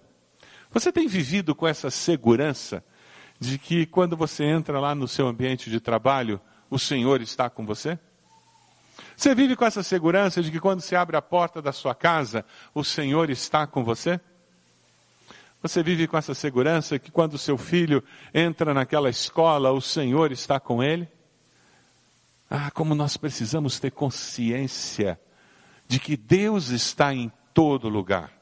Você 0.70 0.92
tem 0.92 1.08
vivido 1.08 1.54
com 1.54 1.66
essa 1.66 1.90
segurança 1.90 2.84
de 3.40 3.58
que 3.58 3.86
quando 3.86 4.16
você 4.16 4.44
entra 4.44 4.78
lá 4.80 4.94
no 4.94 5.08
seu 5.08 5.26
ambiente 5.26 5.70
de 5.70 5.80
trabalho, 5.80 6.40
o 6.68 6.78
Senhor 6.78 7.20
está 7.22 7.48
com 7.48 7.64
você? 7.64 7.98
Você 9.16 9.34
vive 9.34 9.56
com 9.56 9.64
essa 9.64 9.82
segurança 9.82 10.42
de 10.42 10.50
que 10.50 10.60
quando 10.60 10.80
se 10.80 10.94
abre 10.94 11.16
a 11.16 11.22
porta 11.22 11.62
da 11.62 11.72
sua 11.72 11.94
casa, 11.94 12.44
o 12.74 12.84
Senhor 12.84 13.30
está 13.30 13.66
com 13.66 13.82
você? 13.82 14.20
Você 15.62 15.82
vive 15.82 16.06
com 16.06 16.16
essa 16.16 16.34
segurança 16.34 16.98
que 16.98 17.10
quando 17.10 17.36
seu 17.36 17.58
filho 17.58 18.02
entra 18.32 18.72
naquela 18.72 19.10
escola, 19.10 19.72
o 19.72 19.80
Senhor 19.80 20.30
está 20.30 20.60
com 20.60 20.82
ele? 20.82 21.08
Ah, 22.50 22.70
como 22.70 22.94
nós 22.94 23.16
precisamos 23.16 23.78
ter 23.78 23.90
consciência 23.90 25.20
de 25.86 25.98
que 26.00 26.16
Deus 26.16 26.68
está 26.68 27.12
em 27.12 27.30
todo 27.52 27.88
lugar. 27.88 28.32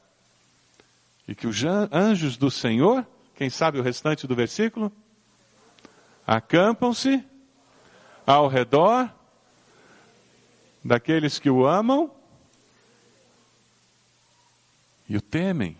E 1.27 1.35
que 1.35 1.47
os 1.47 1.63
anjos 1.91 2.37
do 2.37 2.49
Senhor, 2.49 3.05
quem 3.35 3.49
sabe 3.49 3.79
o 3.79 3.83
restante 3.83 4.25
do 4.25 4.35
versículo? 4.35 4.91
Acampam-se 6.25 7.23
ao 8.25 8.47
redor 8.47 9.13
daqueles 10.83 11.37
que 11.39 11.49
o 11.49 11.65
amam 11.65 12.11
e 15.07 15.17
o 15.17 15.21
temem. 15.21 15.77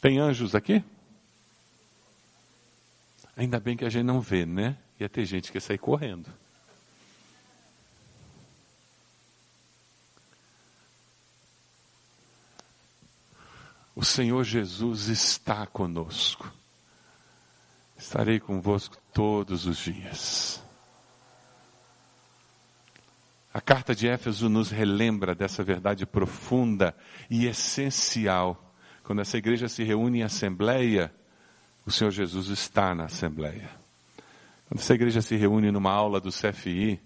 Tem 0.00 0.18
anjos 0.18 0.54
aqui? 0.54 0.82
Ainda 3.36 3.58
bem 3.58 3.76
que 3.76 3.84
a 3.84 3.88
gente 3.88 4.04
não 4.04 4.20
vê, 4.20 4.44
né? 4.44 4.76
Ia 5.00 5.08
ter 5.08 5.24
gente 5.24 5.50
que 5.50 5.56
ia 5.56 5.60
sair 5.60 5.78
correndo. 5.78 6.30
O 13.94 14.04
Senhor 14.04 14.42
Jesus 14.44 15.08
está 15.08 15.66
conosco. 15.66 16.52
Estarei 17.96 18.40
convosco 18.40 18.96
todos 19.12 19.66
os 19.66 19.78
dias. 19.78 20.62
A 23.54 23.60
carta 23.60 23.94
de 23.94 24.08
Éfeso 24.08 24.48
nos 24.48 24.70
relembra 24.70 25.34
dessa 25.34 25.62
verdade 25.62 26.06
profunda 26.06 26.96
e 27.28 27.46
essencial. 27.46 28.74
Quando 29.04 29.20
essa 29.20 29.36
igreja 29.36 29.68
se 29.68 29.84
reúne 29.84 30.20
em 30.20 30.22
assembleia, 30.22 31.14
o 31.86 31.90
Senhor 31.90 32.10
Jesus 32.10 32.48
está 32.48 32.94
na 32.94 33.04
assembleia. 33.04 33.70
Quando 34.68 34.80
essa 34.80 34.94
igreja 34.94 35.20
se 35.20 35.36
reúne 35.36 35.70
numa 35.70 35.92
aula 35.92 36.20
do 36.20 36.30
CFI, 36.30 37.00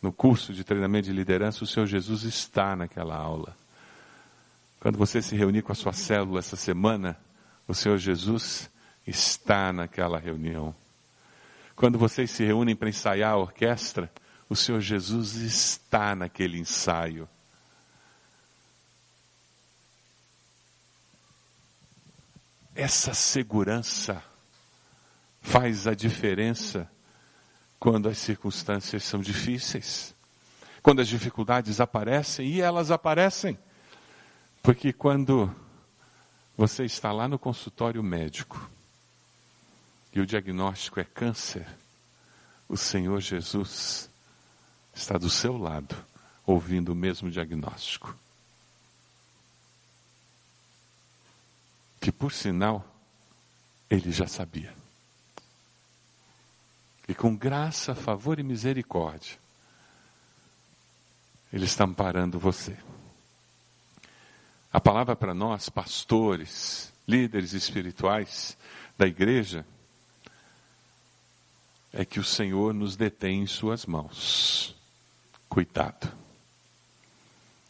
no 0.00 0.12
curso 0.12 0.52
de 0.52 0.64
treinamento 0.64 1.06
de 1.06 1.12
liderança, 1.12 1.64
o 1.64 1.66
Senhor 1.66 1.86
Jesus 1.86 2.22
está 2.22 2.74
naquela 2.74 3.14
aula. 3.14 3.54
Quando 4.80 4.96
você 4.96 5.20
se 5.20 5.36
reunir 5.36 5.62
com 5.62 5.72
a 5.72 5.74
sua 5.74 5.92
célula 5.92 6.38
essa 6.38 6.56
semana, 6.56 7.16
o 7.68 7.74
Senhor 7.74 7.98
Jesus 7.98 8.70
está 9.06 9.72
naquela 9.72 10.18
reunião. 10.18 10.74
Quando 11.76 11.98
vocês 11.98 12.30
se 12.30 12.44
reúnem 12.44 12.74
para 12.74 12.88
ensaiar 12.88 13.32
a 13.32 13.36
orquestra, 13.36 14.10
o 14.48 14.56
Senhor 14.56 14.80
Jesus 14.80 15.36
está 15.36 16.14
naquele 16.14 16.58
ensaio. 16.58 17.28
Essa 22.80 23.12
segurança 23.12 24.24
faz 25.42 25.86
a 25.86 25.92
diferença 25.92 26.90
quando 27.78 28.08
as 28.08 28.16
circunstâncias 28.16 29.04
são 29.04 29.20
difíceis, 29.20 30.14
quando 30.82 31.00
as 31.00 31.08
dificuldades 31.08 31.78
aparecem 31.78 32.48
e 32.48 32.62
elas 32.62 32.90
aparecem. 32.90 33.58
Porque 34.62 34.94
quando 34.94 35.54
você 36.56 36.86
está 36.86 37.12
lá 37.12 37.28
no 37.28 37.38
consultório 37.38 38.02
médico 38.02 38.70
e 40.10 40.18
o 40.18 40.26
diagnóstico 40.26 41.00
é 41.00 41.04
câncer, 41.04 41.68
o 42.66 42.78
Senhor 42.78 43.20
Jesus 43.20 44.08
está 44.94 45.18
do 45.18 45.28
seu 45.28 45.58
lado, 45.58 45.94
ouvindo 46.46 46.92
o 46.92 46.96
mesmo 46.96 47.30
diagnóstico. 47.30 48.16
Que 52.00 52.10
por 52.10 52.32
sinal, 52.32 52.84
ele 53.88 54.10
já 54.10 54.26
sabia. 54.26 54.74
E 57.06 57.14
com 57.14 57.36
graça, 57.36 57.94
favor 57.94 58.38
e 58.38 58.42
misericórdia, 58.42 59.36
ele 61.52 61.64
está 61.64 61.84
amparando 61.84 62.38
você. 62.38 62.76
A 64.72 64.80
palavra 64.80 65.16
para 65.16 65.34
nós, 65.34 65.68
pastores, 65.68 66.92
líderes 67.06 67.52
espirituais 67.52 68.56
da 68.96 69.06
igreja, 69.06 69.66
é 71.92 72.04
que 72.04 72.20
o 72.20 72.24
Senhor 72.24 72.72
nos 72.72 72.96
detém 72.96 73.42
em 73.42 73.46
Suas 73.46 73.84
mãos. 73.84 74.76
Cuidado. 75.48 76.12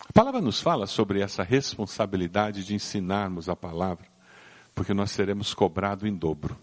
A 0.06 0.12
palavra 0.12 0.42
nos 0.42 0.60
fala 0.60 0.86
sobre 0.86 1.22
essa 1.22 1.42
responsabilidade 1.42 2.64
de 2.64 2.74
ensinarmos 2.74 3.48
a 3.48 3.56
palavra, 3.56 4.06
porque 4.80 4.94
nós 4.94 5.10
seremos 5.10 5.52
cobrados 5.52 6.08
em 6.08 6.14
dobro. 6.14 6.56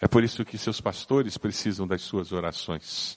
É 0.00 0.08
por 0.08 0.24
isso 0.24 0.44
que 0.44 0.58
seus 0.58 0.80
pastores 0.80 1.38
precisam 1.38 1.86
das 1.86 2.02
suas 2.02 2.32
orações. 2.32 3.16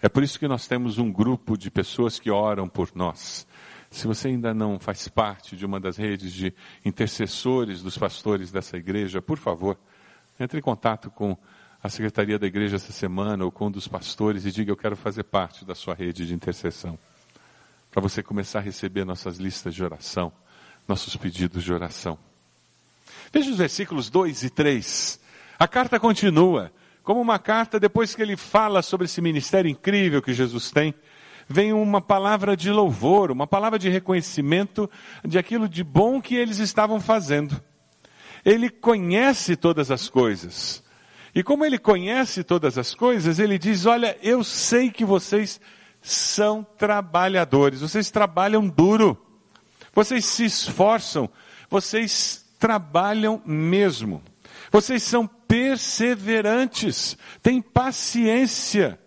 É 0.00 0.08
por 0.08 0.22
isso 0.22 0.38
que 0.38 0.48
nós 0.48 0.66
temos 0.66 0.96
um 0.96 1.12
grupo 1.12 1.58
de 1.58 1.70
pessoas 1.70 2.18
que 2.18 2.30
oram 2.30 2.70
por 2.70 2.88
nós. 2.94 3.46
Se 3.90 4.06
você 4.06 4.28
ainda 4.28 4.54
não 4.54 4.78
faz 4.78 5.08
parte 5.08 5.58
de 5.58 5.66
uma 5.66 5.78
das 5.78 5.98
redes 5.98 6.32
de 6.32 6.54
intercessores 6.82 7.82
dos 7.82 7.98
pastores 7.98 8.50
dessa 8.50 8.78
igreja, 8.78 9.20
por 9.20 9.36
favor, 9.36 9.76
entre 10.40 10.58
em 10.58 10.62
contato 10.62 11.10
com 11.10 11.36
a 11.82 11.90
secretaria 11.90 12.38
da 12.38 12.46
igreja 12.46 12.76
essa 12.76 12.92
semana 12.92 13.44
ou 13.44 13.52
com 13.52 13.66
um 13.66 13.70
dos 13.70 13.86
pastores 13.86 14.46
e 14.46 14.50
diga: 14.50 14.70
Eu 14.70 14.76
quero 14.78 14.96
fazer 14.96 15.24
parte 15.24 15.66
da 15.66 15.74
sua 15.74 15.94
rede 15.94 16.26
de 16.26 16.32
intercessão. 16.32 16.98
Para 17.90 18.00
você 18.00 18.22
começar 18.22 18.60
a 18.60 18.62
receber 18.62 19.04
nossas 19.04 19.36
listas 19.36 19.74
de 19.74 19.84
oração, 19.84 20.32
nossos 20.86 21.16
pedidos 21.16 21.64
de 21.64 21.72
oração. 21.72 22.18
Veja 23.32 23.50
os 23.50 23.56
versículos 23.56 24.10
2 24.10 24.42
e 24.42 24.50
3. 24.50 25.20
A 25.58 25.66
carta 25.66 25.98
continua, 25.98 26.72
como 27.02 27.20
uma 27.20 27.38
carta, 27.38 27.80
depois 27.80 28.14
que 28.14 28.22
ele 28.22 28.36
fala 28.36 28.82
sobre 28.82 29.06
esse 29.06 29.20
ministério 29.20 29.70
incrível 29.70 30.20
que 30.20 30.34
Jesus 30.34 30.70
tem, 30.70 30.94
vem 31.48 31.72
uma 31.72 32.00
palavra 32.00 32.56
de 32.56 32.70
louvor, 32.70 33.30
uma 33.30 33.46
palavra 33.46 33.78
de 33.78 33.88
reconhecimento 33.88 34.88
de 35.24 35.38
aquilo 35.38 35.68
de 35.68 35.82
bom 35.82 36.20
que 36.20 36.34
eles 36.34 36.58
estavam 36.58 37.00
fazendo. 37.00 37.60
Ele 38.44 38.68
conhece 38.68 39.56
todas 39.56 39.90
as 39.90 40.08
coisas. 40.08 40.82
E 41.34 41.42
como 41.42 41.64
ele 41.64 41.78
conhece 41.78 42.44
todas 42.44 42.76
as 42.76 42.94
coisas, 42.94 43.38
ele 43.38 43.58
diz: 43.58 43.86
Olha, 43.86 44.18
eu 44.22 44.44
sei 44.44 44.90
que 44.90 45.04
vocês 45.04 45.60
são 46.00 46.66
trabalhadores, 46.76 47.80
vocês 47.80 48.10
trabalham 48.10 48.68
duro, 48.68 49.16
vocês 49.94 50.24
se 50.24 50.44
esforçam, 50.44 51.28
vocês 51.68 52.44
trabalham 52.58 53.42
mesmo, 53.44 54.22
vocês 54.70 55.02
são 55.02 55.26
perseverantes, 55.26 57.16
têm 57.42 57.60
paciência. 57.60 58.98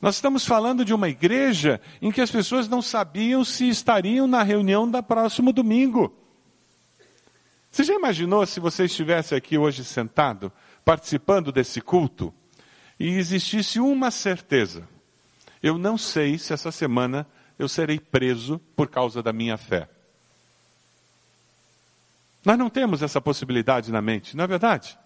Nós 0.00 0.16
estamos 0.16 0.44
falando 0.44 0.84
de 0.84 0.92
uma 0.92 1.08
igreja 1.08 1.80
em 2.00 2.10
que 2.10 2.20
as 2.20 2.30
pessoas 2.30 2.68
não 2.68 2.82
sabiam 2.82 3.44
se 3.44 3.68
estariam 3.68 4.26
na 4.26 4.42
reunião 4.42 4.90
da 4.90 5.02
próximo 5.02 5.52
domingo. 5.52 6.12
Você 7.70 7.84
já 7.84 7.94
imaginou 7.94 8.44
se 8.44 8.60
você 8.60 8.84
estivesse 8.84 9.34
aqui 9.34 9.56
hoje 9.56 9.84
sentado, 9.84 10.52
participando 10.84 11.50
desse 11.50 11.80
culto, 11.80 12.34
e 12.98 13.08
existisse 13.08 13.80
uma 13.80 14.10
certeza? 14.10 14.86
Eu 15.62 15.78
não 15.78 15.96
sei 15.96 16.36
se 16.36 16.52
essa 16.52 16.70
semana 16.70 17.26
eu 17.58 17.68
serei 17.68 17.98
preso 17.98 18.60
por 18.76 18.88
causa 18.88 19.22
da 19.22 19.32
minha 19.32 19.56
fé. 19.56 19.88
Nós 22.44 22.58
não 22.58 22.68
temos 22.68 23.02
essa 23.02 23.20
possibilidade 23.20 23.92
na 23.92 24.02
mente, 24.02 24.36
não 24.36 24.44
é 24.44 24.46
verdade? 24.46 24.98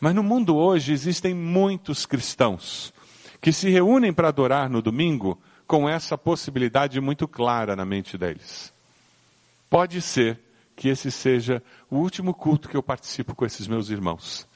Mas 0.00 0.14
no 0.14 0.22
mundo 0.22 0.56
hoje 0.56 0.92
existem 0.92 1.34
muitos 1.34 2.06
cristãos 2.06 2.92
que 3.40 3.52
se 3.52 3.68
reúnem 3.68 4.12
para 4.12 4.28
adorar 4.28 4.70
no 4.70 4.80
domingo 4.80 5.40
com 5.66 5.88
essa 5.88 6.16
possibilidade 6.16 7.00
muito 7.00 7.26
clara 7.26 7.74
na 7.74 7.84
mente 7.84 8.16
deles. 8.16 8.72
Pode 9.68 10.00
ser 10.00 10.40
que 10.74 10.88
esse 10.88 11.10
seja 11.10 11.62
o 11.90 11.96
último 11.96 12.32
culto 12.32 12.68
que 12.68 12.76
eu 12.76 12.82
participo 12.82 13.34
com 13.34 13.44
esses 13.44 13.66
meus 13.66 13.90
irmãos. 13.90 14.46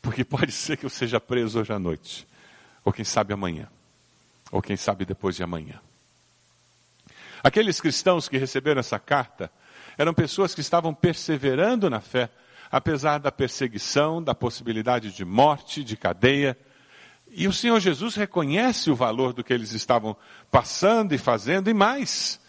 Porque 0.00 0.22
pode 0.24 0.52
ser 0.52 0.76
que 0.76 0.86
eu 0.86 0.90
seja 0.90 1.20
preso 1.20 1.60
hoje 1.60 1.72
à 1.72 1.78
noite, 1.78 2.26
ou 2.84 2.92
quem 2.92 3.04
sabe 3.04 3.34
amanhã, 3.34 3.68
ou 4.52 4.62
quem 4.62 4.76
sabe 4.76 5.04
depois 5.04 5.34
de 5.34 5.42
amanhã. 5.42 5.80
Aqueles 7.42 7.80
cristãos 7.80 8.28
que 8.28 8.38
receberam 8.38 8.80
essa 8.80 8.98
carta 8.98 9.50
eram 9.98 10.12
pessoas 10.14 10.54
que 10.54 10.60
estavam 10.60 10.94
perseverando 10.94 11.88
na 11.88 12.00
fé, 12.00 12.30
apesar 12.70 13.18
da 13.18 13.32
perseguição, 13.32 14.22
da 14.22 14.34
possibilidade 14.34 15.12
de 15.12 15.24
morte, 15.24 15.82
de 15.82 15.96
cadeia. 15.96 16.56
E 17.30 17.46
o 17.48 17.52
Senhor 17.52 17.80
Jesus 17.80 18.14
reconhece 18.14 18.90
o 18.90 18.96
valor 18.96 19.32
do 19.32 19.44
que 19.44 19.52
eles 19.52 19.72
estavam 19.72 20.16
passando 20.50 21.14
e 21.14 21.18
fazendo, 21.18 21.70
e 21.70 21.74
mais. 21.74 22.40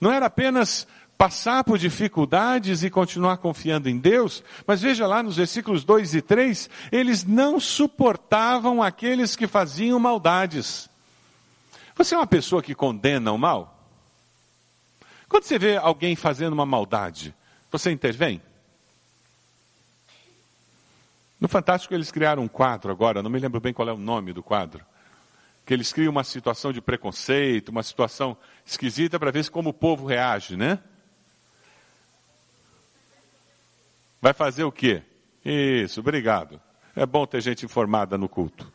Não 0.00 0.12
era 0.12 0.26
apenas 0.26 0.86
passar 1.16 1.64
por 1.64 1.78
dificuldades 1.78 2.82
e 2.82 2.90
continuar 2.90 3.38
confiando 3.38 3.88
em 3.88 3.98
Deus, 3.98 4.42
mas 4.66 4.82
veja 4.82 5.06
lá 5.06 5.22
nos 5.22 5.36
versículos 5.36 5.84
2 5.84 6.14
e 6.14 6.22
3, 6.22 6.68
eles 6.92 7.24
não 7.24 7.58
suportavam 7.58 8.82
aqueles 8.82 9.34
que 9.34 9.46
faziam 9.46 9.98
maldades. 9.98 10.90
Você 11.96 12.14
é 12.14 12.18
uma 12.18 12.26
pessoa 12.26 12.62
que 12.62 12.74
condena 12.74 13.32
o 13.32 13.38
mal? 13.38 13.75
Quando 15.28 15.44
você 15.44 15.58
vê 15.58 15.76
alguém 15.76 16.14
fazendo 16.14 16.52
uma 16.52 16.66
maldade, 16.66 17.34
você 17.70 17.90
intervém? 17.90 18.40
No 21.40 21.48
Fantástico 21.48 21.92
eles 21.94 22.10
criaram 22.10 22.42
um 22.42 22.48
quadro 22.48 22.90
agora, 22.90 23.22
não 23.22 23.30
me 23.30 23.38
lembro 23.38 23.60
bem 23.60 23.72
qual 23.72 23.88
é 23.88 23.92
o 23.92 23.98
nome 23.98 24.32
do 24.32 24.42
quadro, 24.42 24.84
que 25.66 25.74
eles 25.74 25.92
criam 25.92 26.10
uma 26.10 26.24
situação 26.24 26.72
de 26.72 26.80
preconceito, 26.80 27.68
uma 27.68 27.82
situação 27.82 28.36
esquisita 28.64 29.18
para 29.18 29.30
ver 29.30 29.48
como 29.50 29.70
o 29.70 29.74
povo 29.74 30.06
reage, 30.06 30.56
né? 30.56 30.78
Vai 34.20 34.32
fazer 34.32 34.64
o 34.64 34.72
quê? 34.72 35.02
Isso, 35.44 36.00
obrigado. 36.00 36.60
É 36.94 37.04
bom 37.04 37.26
ter 37.26 37.40
gente 37.42 37.64
informada 37.64 38.16
no 38.16 38.28
culto. 38.28 38.72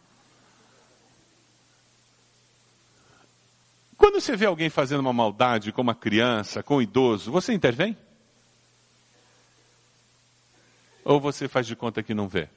Quando 4.02 4.20
você 4.20 4.36
vê 4.36 4.48
alguém 4.48 4.68
fazendo 4.68 5.02
uma 5.02 5.14
maldade 5.14 5.72
com 5.72 5.80
uma 5.80 5.94
criança, 5.94 6.64
com 6.64 6.78
um 6.78 6.82
idoso, 6.82 7.32
você 7.32 7.54
intervém? 7.54 7.96
Ou 11.06 11.22
você 11.22 11.48
faz 11.48 11.68
de 11.68 11.76
conta 11.76 12.02
que 12.02 12.16
não 12.16 12.28
vê? 12.28 12.50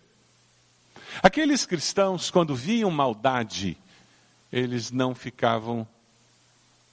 Aqueles 1.22 1.66
cristãos, 1.66 2.30
quando 2.30 2.54
viam 2.54 2.90
maldade, 2.90 3.76
eles 4.50 4.90
não 4.90 5.14
ficavam 5.14 5.86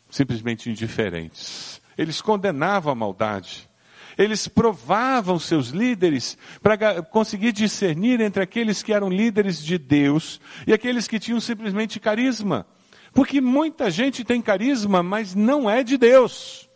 simplesmente 0.09 0.69
indiferentes. 0.69 1.81
Eles 1.97 2.19
condenavam 2.21 2.91
a 2.91 2.95
maldade. 2.95 3.69
Eles 4.17 4.49
provavam 4.49 5.39
seus 5.39 5.69
líderes 5.69 6.37
para 6.61 7.01
conseguir 7.01 7.53
discernir 7.53 8.19
entre 8.19 8.43
aqueles 8.43 8.83
que 8.83 8.91
eram 8.91 9.09
líderes 9.09 9.63
de 9.63 9.77
Deus 9.77 10.41
e 10.67 10.73
aqueles 10.73 11.07
que 11.07 11.21
tinham 11.21 11.39
simplesmente 11.39 12.01
carisma. 12.01 12.67
Porque 13.13 13.41
muita 13.41 13.91
gente 13.91 14.23
tem 14.23 14.41
carisma, 14.41 15.03
mas 15.03 15.35
não 15.35 15.69
é 15.69 15.83
de 15.83 15.97
Deus. 15.97 16.69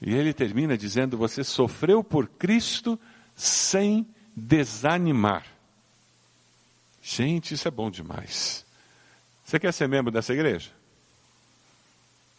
E 0.00 0.14
ele 0.14 0.32
termina 0.34 0.76
dizendo: 0.76 1.16
Você 1.16 1.42
sofreu 1.42 2.04
por 2.04 2.28
Cristo 2.28 2.98
sem 3.34 4.06
desanimar. 4.34 5.46
Gente, 7.02 7.54
isso 7.54 7.66
é 7.66 7.70
bom 7.70 7.90
demais. 7.90 8.66
Você 9.44 9.58
quer 9.58 9.72
ser 9.72 9.88
membro 9.88 10.10
dessa 10.10 10.32
igreja? 10.32 10.70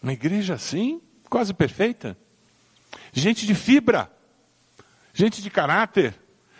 Uma 0.03 0.13
igreja 0.13 0.53
assim, 0.53 1.01
quase 1.29 1.53
perfeita. 1.53 2.17
Gente 3.13 3.47
de 3.47 3.55
fibra, 3.55 4.11
gente 5.13 5.41
de 5.41 5.49
caráter, 5.49 6.13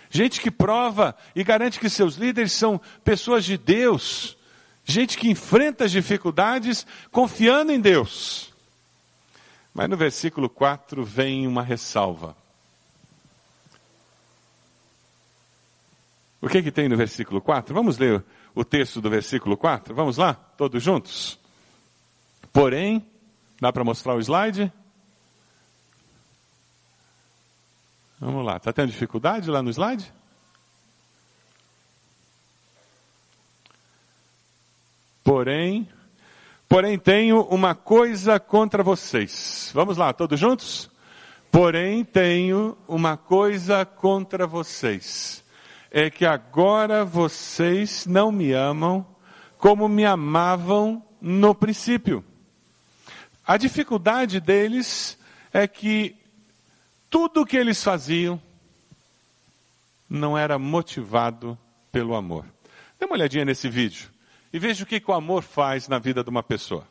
gente 0.09 0.41
que 0.41 0.51
prova 0.51 1.15
e 1.35 1.43
garante 1.43 1.79
que 1.79 1.89
seus 1.89 2.15
líderes 2.15 2.53
são 2.53 2.79
pessoas 3.03 3.45
de 3.45 3.57
Deus, 3.57 4.37
gente 4.83 5.17
que 5.17 5.29
enfrenta 5.29 5.85
as 5.85 5.91
dificuldades 5.91 6.85
confiando 7.11 7.71
em 7.71 7.79
Deus. 7.79 8.53
Mas 9.73 9.89
no 9.89 9.97
versículo 9.97 10.49
4 10.49 11.03
vem 11.03 11.45
uma 11.45 11.61
ressalva. 11.61 12.35
O 16.41 16.47
que, 16.47 16.63
que 16.63 16.71
tem 16.71 16.87
no 16.87 16.95
versículo 16.95 17.41
4? 17.41 17.73
Vamos 17.73 17.97
ler 17.97 18.23
o 18.55 18.63
texto 18.63 19.01
do 19.01 19.09
versículo 19.09 19.57
4? 19.57 19.93
Vamos 19.93 20.17
lá? 20.17 20.33
Todos 20.33 20.81
juntos? 20.81 21.39
Porém, 22.53 23.05
dá 23.59 23.71
para 23.71 23.83
mostrar 23.83 24.15
o 24.15 24.19
slide? 24.19 24.71
Vamos 28.19 28.45
lá. 28.45 28.57
Está 28.57 28.73
tendo 28.73 28.91
dificuldade 28.91 29.49
lá 29.49 29.61
no 29.61 29.69
slide? 29.69 30.11
Porém, 35.23 35.87
porém 36.69 36.97
tenho 36.97 37.41
uma 37.43 37.75
coisa 37.75 38.39
contra 38.39 38.81
vocês. 38.81 39.71
Vamos 39.73 39.97
lá, 39.97 40.13
todos 40.13 40.39
juntos? 40.39 40.89
Porém 41.51 42.03
tenho 42.03 42.77
uma 42.87 43.17
coisa 43.17 43.85
contra 43.85 44.47
vocês 44.47 45.43
é 45.91 46.09
que 46.09 46.25
agora 46.25 47.05
vocês 47.05 48.05
não 48.05 48.31
me 48.31 48.51
amam 48.51 49.05
como 49.57 49.87
me 49.87 50.05
amavam 50.05 51.03
no 51.19 51.55
princípio. 51.55 52.23
A 53.45 53.57
dificuldade 53.57 54.39
deles 54.39 55.17
é 55.51 55.67
que 55.67 56.15
tudo 57.17 57.41
o 57.41 57.45
que 57.47 57.57
eles 57.57 57.83
faziam 57.83 58.39
não 60.07 60.37
era 60.37 60.59
motivado 60.59 61.57
pelo 61.91 62.13
amor. 62.15 62.45
Dê 62.99 63.07
uma 63.07 63.15
olhadinha 63.15 63.43
nesse 63.43 63.67
vídeo 63.67 64.07
e 64.53 64.59
veja 64.59 64.83
o 64.83 64.85
que, 64.85 64.99
que 64.99 65.09
o 65.09 65.13
amor 65.15 65.41
faz 65.41 65.87
na 65.87 65.97
vida 65.97 66.23
de 66.23 66.29
uma 66.29 66.43
pessoa. 66.43 66.87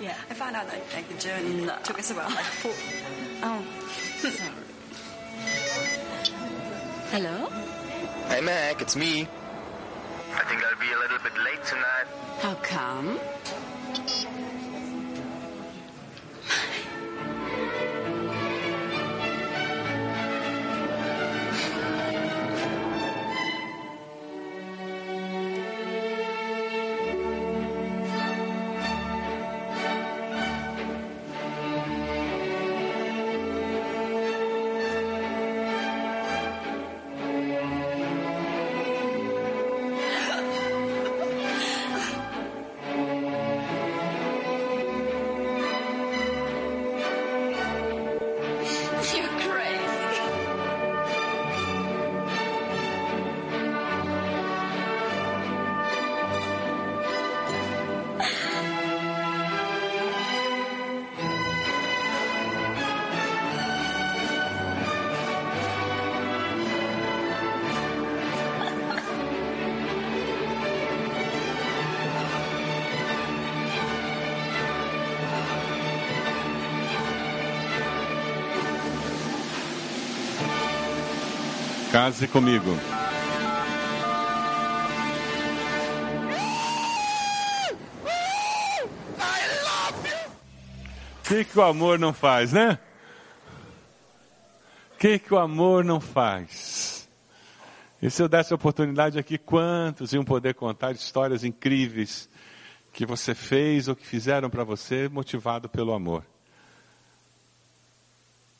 Yeah. 0.00 0.16
I 0.30 0.34
found 0.34 0.56
out 0.56 0.66
that 0.68 0.80
like, 0.94 1.08
the 1.08 1.18
journey 1.20 1.68
took 1.82 1.98
us 1.98 2.10
about 2.10 2.30
like 2.30 2.44
four. 2.44 2.72
Oh. 3.42 3.62
Hello? 7.10 7.50
Hey, 8.28 8.40
Mac, 8.40 8.80
it's 8.80 8.96
me. 8.96 9.28
I 10.34 10.44
think 10.44 10.62
I'll 10.64 10.78
be 10.78 10.90
a 10.90 10.98
little 10.98 11.18
bit 11.18 11.36
late 11.44 11.64
tonight. 11.64 12.06
How 12.40 12.54
come? 12.62 13.18
Case 81.98 82.28
comigo. 82.28 82.70
O 91.18 91.22
que, 91.24 91.44
que 91.44 91.58
o 91.58 91.62
amor 91.62 91.98
não 91.98 92.12
faz, 92.12 92.52
né? 92.52 92.78
O 94.94 94.98
que, 94.98 95.18
que 95.18 95.34
o 95.34 95.38
amor 95.38 95.84
não 95.84 95.98
faz? 96.00 97.08
E 98.00 98.08
se 98.08 98.22
eu 98.22 98.28
desse 98.28 98.52
a 98.52 98.56
oportunidade 98.56 99.18
aqui, 99.18 99.36
quantos 99.36 100.12
iam 100.12 100.24
poder 100.24 100.54
contar 100.54 100.92
histórias 100.92 101.42
incríveis 101.42 102.30
que 102.92 103.04
você 103.04 103.34
fez 103.34 103.88
ou 103.88 103.96
que 103.96 104.06
fizeram 104.06 104.48
para 104.48 104.62
você 104.62 105.08
motivado 105.08 105.68
pelo 105.68 105.92
amor? 105.92 106.24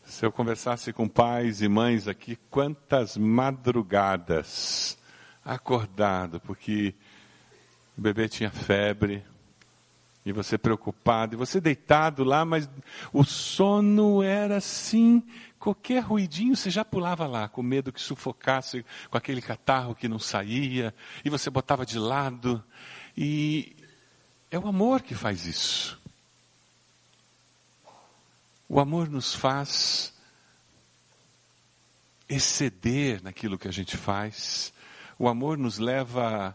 Se 0.09 0.25
eu 0.25 0.33
conversasse 0.33 0.91
com 0.91 1.07
pais 1.07 1.61
e 1.61 1.69
mães 1.69 2.09
aqui, 2.09 2.37
quantas 2.49 3.19
madrugadas 3.19 4.97
acordado, 5.45 6.41
porque 6.41 6.95
o 7.97 8.01
bebê 8.01 8.27
tinha 8.27 8.51
febre, 8.51 9.23
e 10.25 10.33
você 10.33 10.57
preocupado, 10.57 11.35
e 11.35 11.37
você 11.37 11.61
deitado 11.61 12.25
lá, 12.25 12.43
mas 12.43 12.71
o 13.13 13.23
sono 13.23 14.23
era 14.23 14.57
assim, 14.57 15.23
qualquer 15.59 16.01
ruidinho 16.01 16.57
você 16.57 16.71
já 16.71 16.87
pulava 16.87 17.27
lá, 17.27 17.47
com 17.47 17.63
medo 17.63 17.93
que 17.93 18.01
sufocasse 18.01 18.87
com 19.11 19.19
aquele 19.19 19.43
catarro 19.43 19.95
que 19.95 20.09
não 20.09 20.19
saía, 20.19 20.95
e 21.23 21.29
você 21.29 21.51
botava 21.51 21.85
de 21.85 21.99
lado, 21.99 22.65
e 23.15 23.77
é 24.51 24.59
o 24.59 24.67
amor 24.67 25.03
que 25.03 25.15
faz 25.15 25.45
isso. 25.45 26.01
O 28.69 28.79
amor 28.79 29.09
nos 29.09 29.35
faz 29.35 30.13
exceder 32.29 33.23
naquilo 33.23 33.59
que 33.59 33.67
a 33.67 33.73
gente 33.73 33.97
faz. 33.97 34.75
O 35.19 35.27
amor 35.27 35.57
nos 35.57 35.79
leva 35.79 36.55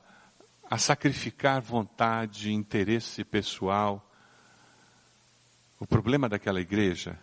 a 0.70 0.78
sacrificar 0.78 1.60
vontade, 1.60 2.54
interesse 2.54 3.24
pessoal. 3.24 4.08
O 5.80 5.88
problema 5.88 6.30
daquela 6.30 6.62
igreja 6.62 7.20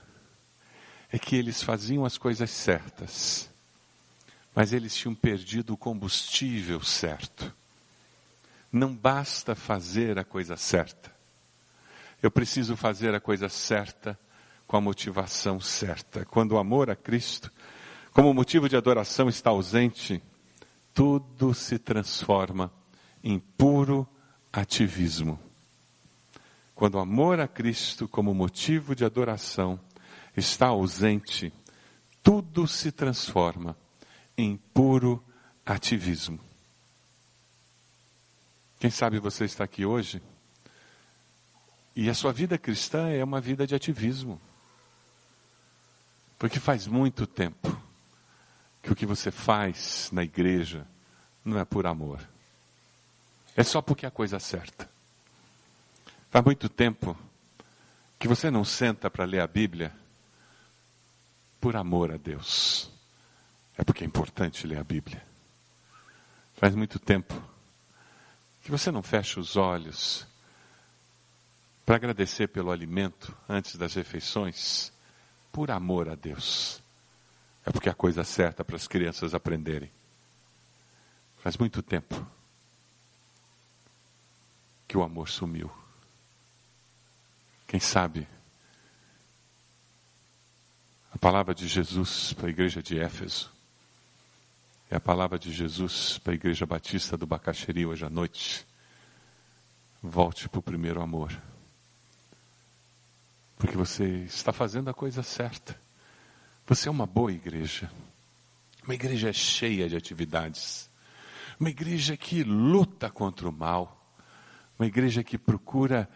é 1.13 1.19
que 1.19 1.37
eles 1.37 1.63
faziam 1.63 2.05
as 2.05 2.19
coisas 2.19 2.51
certas, 2.51 3.49
mas 4.55 4.73
eles 4.73 4.95
tinham 4.95 5.15
perdido 5.15 5.75
o 5.75 5.77
combustível 5.77 6.83
certo. 6.83 7.55
Não 8.73 8.95
basta 8.95 9.55
fazer 9.55 10.19
a 10.19 10.25
coisa 10.25 10.57
certa. 10.57 11.13
Eu 12.21 12.31
preciso 12.31 12.77
fazer 12.77 13.15
a 13.15 13.21
coisa 13.21 13.49
certa 13.49 14.19
com 14.71 14.77
a 14.77 14.81
motivação 14.81 15.59
certa. 15.59 16.25
Quando 16.25 16.53
o 16.53 16.57
amor 16.57 16.91
a 16.91 16.95
Cristo, 16.95 17.51
como 18.13 18.33
motivo 18.33 18.69
de 18.69 18.77
adoração, 18.77 19.29
está 19.29 19.51
ausente, 19.51 20.23
tudo 20.95 21.53
se 21.53 21.77
transforma 21.77 22.73
em 23.21 23.41
puro 23.41 24.07
ativismo. 24.53 25.41
Quando 26.73 26.95
o 26.95 26.99
amor 27.01 27.41
a 27.41 27.49
Cristo, 27.49 28.07
como 28.07 28.33
motivo 28.33 28.95
de 28.95 29.05
adoração, 29.05 29.81
está 30.37 30.69
ausente, 30.69 31.53
tudo 32.23 32.69
se 32.69 32.93
transforma 32.93 33.77
em 34.39 34.57
puro 34.73 35.21
ativismo. 35.67 36.39
Quem 38.79 38.89
sabe 38.89 39.19
você 39.19 39.47
está 39.47 39.65
aqui 39.65 39.85
hoje 39.85 40.23
e 41.97 42.09
a 42.09 42.15
sua 42.15 42.33
vida 42.33 42.57
cristã 42.57 43.09
é 43.09 43.25
uma 43.25 43.41
vida 43.41 43.67
de 43.67 43.75
ativismo. 43.75 44.41
Porque 46.41 46.59
faz 46.59 46.87
muito 46.87 47.27
tempo 47.27 47.79
que 48.83 48.91
o 48.91 48.97
que 48.97 49.05
você 49.05 49.31
faz 49.31 50.09
na 50.11 50.25
igreja 50.25 50.87
não 51.45 51.59
é 51.59 51.67
por 51.67 51.87
amor. 51.87 52.19
É 53.55 53.63
só 53.63 53.83
porque 53.83 54.07
é 54.07 54.09
a 54.09 54.11
coisa 54.11 54.39
certa. 54.39 54.89
Faz 56.31 56.43
muito 56.43 56.67
tempo 56.67 57.15
que 58.19 58.27
você 58.27 58.51
não 58.51 58.65
senta 58.65 59.11
para 59.11 59.27
ler 59.27 59.41
a 59.41 59.47
Bíblia 59.47 59.95
por 61.61 61.77
amor 61.77 62.11
a 62.11 62.17
Deus. 62.17 62.91
É 63.77 63.85
porque 63.85 64.03
é 64.03 64.07
importante 64.07 64.67
ler 64.67 64.79
a 64.79 64.85
Bíblia. 64.85 65.23
Faz 66.55 66.75
muito 66.75 66.99
tempo 66.99 67.35
que 68.63 68.71
você 68.71 68.91
não 68.91 69.03
fecha 69.03 69.39
os 69.39 69.57
olhos 69.57 70.27
para 71.85 71.97
agradecer 71.97 72.49
pelo 72.49 72.71
alimento 72.71 73.37
antes 73.47 73.77
das 73.77 73.93
refeições, 73.93 74.91
por 75.53 75.71
amor 75.71 76.09
a 76.09 76.15
Deus. 76.15 76.83
É 77.65 77.71
porque 77.71 77.89
é 77.89 77.93
a 77.93 77.95
coisa 77.95 78.25
certa 78.25 78.65
para 78.65 78.77
as 78.77 78.87
crianças 78.87 79.35
aprenderem. 79.35 79.91
Faz 81.39 81.57
muito 81.57 81.83
tempo 81.83 82.27
que 84.87 84.97
o 84.97 85.03
amor 85.03 85.29
sumiu. 85.29 85.71
Quem 87.67 87.81
sabe 87.81 88.27
a 91.13 91.19
palavra 91.19 91.55
de 91.55 91.67
Jesus 91.67 92.33
para 92.33 92.49
a 92.49 92.51
igreja 92.51 92.83
de 92.83 92.99
Éfeso 92.99 93.53
é 94.91 94.97
a 94.97 95.01
palavra 95.01 95.39
de 95.39 95.53
Jesus 95.53 96.19
para 96.19 96.33
a 96.33 96.35
igreja 96.35 96.67
batista 96.67 97.17
do 97.17 97.27
Bacaxeri 97.27 97.87
hoje 97.87 98.05
à 98.05 98.11
noite. 98.11 98.67
Volte 100.03 100.49
para 100.49 100.59
o 100.59 100.63
primeiro 100.63 101.01
amor. 101.01 101.31
Porque 103.61 103.77
você 103.77 104.25
está 104.25 104.55
fazendo 104.55 104.89
a 104.89 104.95
coisa 104.95 105.23
certa. 105.23 105.79
Você 106.67 106.89
é 106.89 106.91
uma 106.91 107.05
boa 107.05 107.31
igreja. 107.31 107.93
Uma 108.83 108.95
igreja 108.95 109.35
cheia 109.35 109.87
de 109.87 109.95
atividades. 109.95 110.89
Uma 111.61 111.69
igreja 111.69 112.17
que 112.17 112.43
luta 112.43 113.11
contra 113.11 113.47
o 113.47 113.53
mal. 113.53 114.17
Uma 114.79 114.87
igreja 114.87 115.23
que 115.23 115.37
procura 115.37 116.09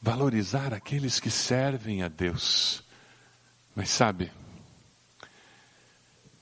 valorizar 0.00 0.72
aqueles 0.72 1.18
que 1.18 1.32
servem 1.32 2.04
a 2.04 2.08
Deus. 2.08 2.84
Mas 3.74 3.90
sabe, 3.90 4.30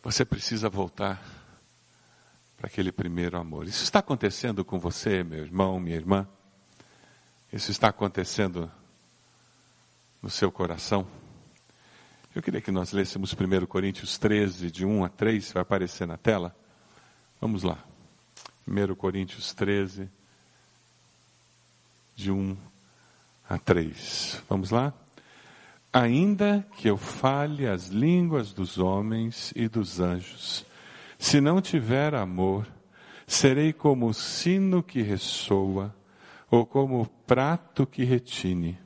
você 0.03 0.23
precisa 0.23 0.69
voltar 0.69 1.19
para 2.59 2.67
aquele 2.67 2.93
primeiro 2.93 3.39
amor. 3.39 3.67
Isso 3.67 3.85
está 3.85 4.01
acontecendo 4.01 4.63
com 4.67 4.79
você, 4.79 5.25
meu 5.25 5.39
irmão, 5.39 5.81
minha 5.81 5.97
irmã? 5.97 6.29
Isso 7.51 7.71
está 7.71 7.89
acontecendo 7.89 8.71
no 10.23 10.31
seu 10.31 10.51
coração? 10.51 11.07
Eu 12.35 12.43
queria 12.43 12.61
que 12.61 12.71
nós 12.71 12.93
lêssemos 12.93 13.33
1 13.33 13.67
Coríntios 13.67 14.19
13, 14.19 14.71
de 14.71 14.85
1 14.85 15.05
a 15.05 15.09
3, 15.09 15.53
vai 15.53 15.63
aparecer 15.63 16.07
na 16.07 16.17
tela. 16.17 16.55
Vamos 17.41 17.63
lá. 17.63 17.79
1 18.67 18.95
Coríntios 18.95 19.53
13, 19.55 20.09
de 22.15 22.31
1 22.31 22.57
a 23.49 23.59
3. 23.59 24.43
Vamos 24.49 24.71
lá? 24.71 24.93
Ainda 25.93 26.67
que 26.77 26.89
eu 26.89 26.97
fale 26.97 27.67
as 27.67 27.89
línguas 27.89 28.53
dos 28.53 28.79
homens 28.79 29.53
e 29.57 29.69
dos 29.69 30.01
anjos, 30.01 30.67
se 31.19 31.41
não 31.41 31.61
tiver 31.61 32.15
amor, 32.15 32.67
serei 33.27 33.73
como 33.73 34.07
o 34.07 34.15
sino 34.15 34.83
que 34.83 35.03
ressoa, 35.03 35.95
ou 36.51 36.65
como 36.65 37.01
o 37.03 37.07
prato 37.07 37.87
que 37.87 38.05
retine. 38.05 38.79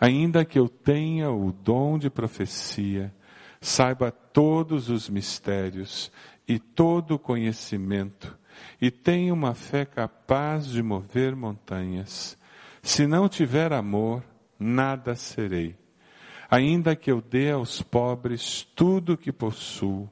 Ainda 0.00 0.44
que 0.44 0.58
eu 0.58 0.68
tenha 0.68 1.30
o 1.30 1.52
dom 1.52 1.98
de 1.98 2.08
profecia, 2.08 3.12
saiba 3.60 4.10
todos 4.10 4.88
os 4.88 5.08
mistérios 5.08 6.12
e 6.46 6.58
todo 6.58 7.16
o 7.16 7.18
conhecimento, 7.18 8.36
e 8.80 8.90
tenha 8.90 9.34
uma 9.34 9.54
fé 9.54 9.84
capaz 9.84 10.66
de 10.66 10.82
mover 10.82 11.34
montanhas, 11.34 12.38
se 12.82 13.06
não 13.06 13.28
tiver 13.28 13.72
amor, 13.72 14.22
nada 14.58 15.14
serei. 15.14 15.76
Ainda 16.50 16.96
que 16.96 17.10
eu 17.10 17.20
dê 17.20 17.50
aos 17.50 17.82
pobres 17.82 18.62
tudo 18.74 19.12
o 19.12 19.16
que 19.18 19.32
possuo 19.32 20.08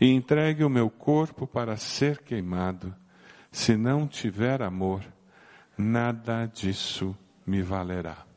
e 0.00 0.10
entregue 0.10 0.64
o 0.64 0.70
meu 0.70 0.90
corpo 0.90 1.46
para 1.46 1.76
ser 1.76 2.22
queimado, 2.22 2.94
se 3.50 3.76
não 3.76 4.06
tiver 4.06 4.62
amor, 4.62 5.04
nada 5.76 6.46
disso 6.46 7.16
me 7.46 7.62
valerá. 7.62 8.27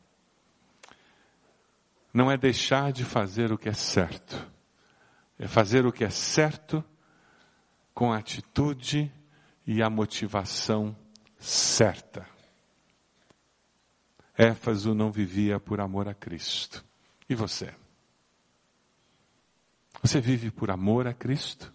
Não 2.14 2.30
é 2.30 2.38
deixar 2.38 2.92
de 2.92 3.06
fazer 3.06 3.52
o 3.52 3.58
que 3.58 3.70
é 3.70 3.74
certo, 3.74 4.36
é 5.40 5.48
fazer 5.48 5.86
o 5.86 5.92
que 5.92 6.04
é 6.04 6.10
certo 6.10 6.84
com 7.94 8.12
a 8.12 8.18
atitude 8.18 9.12
e 9.66 9.82
a 9.82 9.90
motivação 9.90 10.96
certa. 11.38 12.26
Éfaso 14.38 14.94
não 14.94 15.12
vivia 15.12 15.60
por 15.60 15.80
amor 15.80 16.08
a 16.08 16.14
Cristo. 16.14 16.84
E 17.30 17.36
você? 17.36 17.74
Você 20.02 20.20
vive 20.20 20.50
por 20.50 20.72
amor 20.72 21.08
a 21.08 21.14
Cristo? 21.14 21.72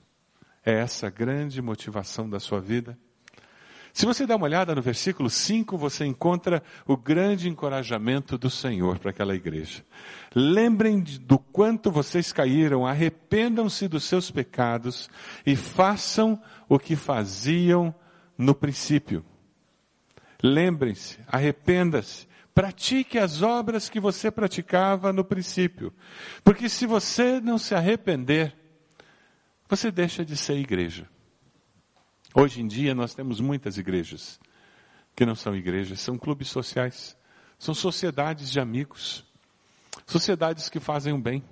É 0.64 0.81
essa 0.81 1.07
a 1.07 1.11
grande 1.11 1.62
motivação 1.62 2.29
da 2.29 2.40
sua 2.40 2.61
vida? 2.61 2.99
Se 3.96 4.04
você 4.04 4.26
der 4.26 4.35
uma 4.35 4.44
olhada 4.44 4.74
no 4.74 4.82
versículo 4.82 5.30
5, 5.30 5.78
você 5.78 6.04
encontra 6.04 6.62
o 6.87 6.98
grande 6.98 7.48
encorajamento 7.48 8.37
do 8.37 8.50
Senhor 8.50 8.98
para 8.98 9.09
aquela 9.09 9.35
igreja. 9.35 9.82
Lembrem 10.35 11.00
do 11.00 11.38
quanto 11.38 11.90
vocês 11.90 12.30
caíram, 12.30 12.87
arrependam-se 12.87 13.88
dos 13.88 14.04
seus 14.04 14.30
pecados 14.30 15.09
e 15.46 15.56
façam 15.56 16.38
o 16.68 16.78
que 16.78 16.94
faziam 16.94 17.94
no 18.37 18.54
princípio. 18.54 19.24
Lembrem-se, 20.42 21.18
arrependa-se, 21.26 22.28
Pratique 22.54 23.18
as 23.18 23.40
obras 23.40 23.88
que 23.88 23.98
você 23.98 24.30
praticava 24.30 25.11
no 25.11 25.24
princípio. 25.24 25.90
Porque 26.44 26.68
se 26.68 26.87
você 26.87 27.40
não 27.40 27.56
se 27.56 27.74
arrepender, 27.74 28.54
você 29.66 29.90
deixa 29.90 30.22
de 30.22 30.37
ser 30.37 30.59
igreja. 30.59 31.09
Hoje 32.38 32.61
em 32.61 32.66
dia 32.66 32.94
nós 32.94 33.14
temos 33.14 33.40
muitas 33.40 33.79
igrejas 33.79 34.38
que 35.14 35.25
não 35.25 35.35
são 35.35 35.57
igrejas, 35.57 36.01
são 36.01 36.18
clubes 36.18 36.49
sociais, 36.49 37.16
são 37.59 37.75
sociedades 37.75 38.51
de 38.51 38.61
amigos, 38.61 39.25
sociedades 40.05 40.68
que 40.68 40.79
fazem 40.79 41.14
o 41.14 41.18
bem. 41.18 41.42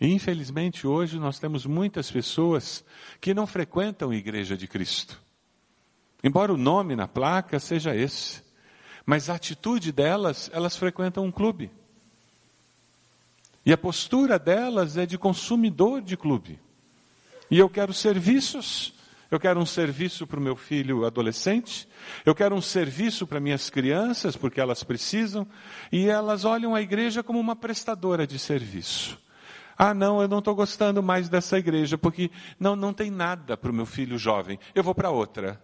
E 0.00 0.06
infelizmente 0.06 0.86
hoje 0.86 1.18
nós 1.18 1.38
temos 1.38 1.66
muitas 1.66 2.10
pessoas 2.10 2.82
que 3.20 3.34
não 3.34 3.46
frequentam 3.46 4.08
a 4.08 4.16
igreja 4.16 4.56
de 4.56 4.66
Cristo. 4.66 5.20
Embora 6.22 6.50
o 6.50 6.56
nome 6.56 6.96
na 6.96 7.06
placa 7.06 7.60
seja 7.60 7.94
esse. 7.94 8.42
Mas 9.04 9.28
a 9.28 9.34
atitude 9.34 9.92
delas, 9.92 10.48
elas 10.50 10.78
frequentam 10.78 11.26
um 11.26 11.30
clube. 11.30 11.70
E 13.66 13.70
a 13.70 13.76
postura 13.76 14.38
delas 14.38 14.96
é 14.96 15.04
de 15.04 15.18
consumidor 15.18 16.00
de 16.00 16.16
clube. 16.16 16.58
E 17.50 17.58
eu 17.58 17.68
quero 17.68 17.92
serviços. 17.92 18.93
Eu 19.34 19.40
quero 19.40 19.58
um 19.58 19.66
serviço 19.66 20.28
para 20.28 20.38
o 20.38 20.42
meu 20.42 20.54
filho 20.54 21.04
adolescente. 21.04 21.88
Eu 22.24 22.36
quero 22.36 22.54
um 22.54 22.60
serviço 22.60 23.26
para 23.26 23.40
minhas 23.40 23.68
crianças, 23.68 24.36
porque 24.36 24.60
elas 24.60 24.84
precisam. 24.84 25.44
E 25.90 26.08
elas 26.08 26.44
olham 26.44 26.72
a 26.72 26.80
igreja 26.80 27.20
como 27.20 27.40
uma 27.40 27.56
prestadora 27.56 28.28
de 28.28 28.38
serviço. 28.38 29.20
Ah, 29.76 29.92
não, 29.92 30.22
eu 30.22 30.28
não 30.28 30.38
estou 30.38 30.54
gostando 30.54 31.02
mais 31.02 31.28
dessa 31.28 31.58
igreja, 31.58 31.98
porque 31.98 32.30
não, 32.60 32.76
não 32.76 32.94
tem 32.94 33.10
nada 33.10 33.56
para 33.56 33.72
o 33.72 33.74
meu 33.74 33.84
filho 33.84 34.16
jovem. 34.16 34.56
Eu 34.72 34.84
vou 34.84 34.94
para 34.94 35.10
outra. 35.10 35.60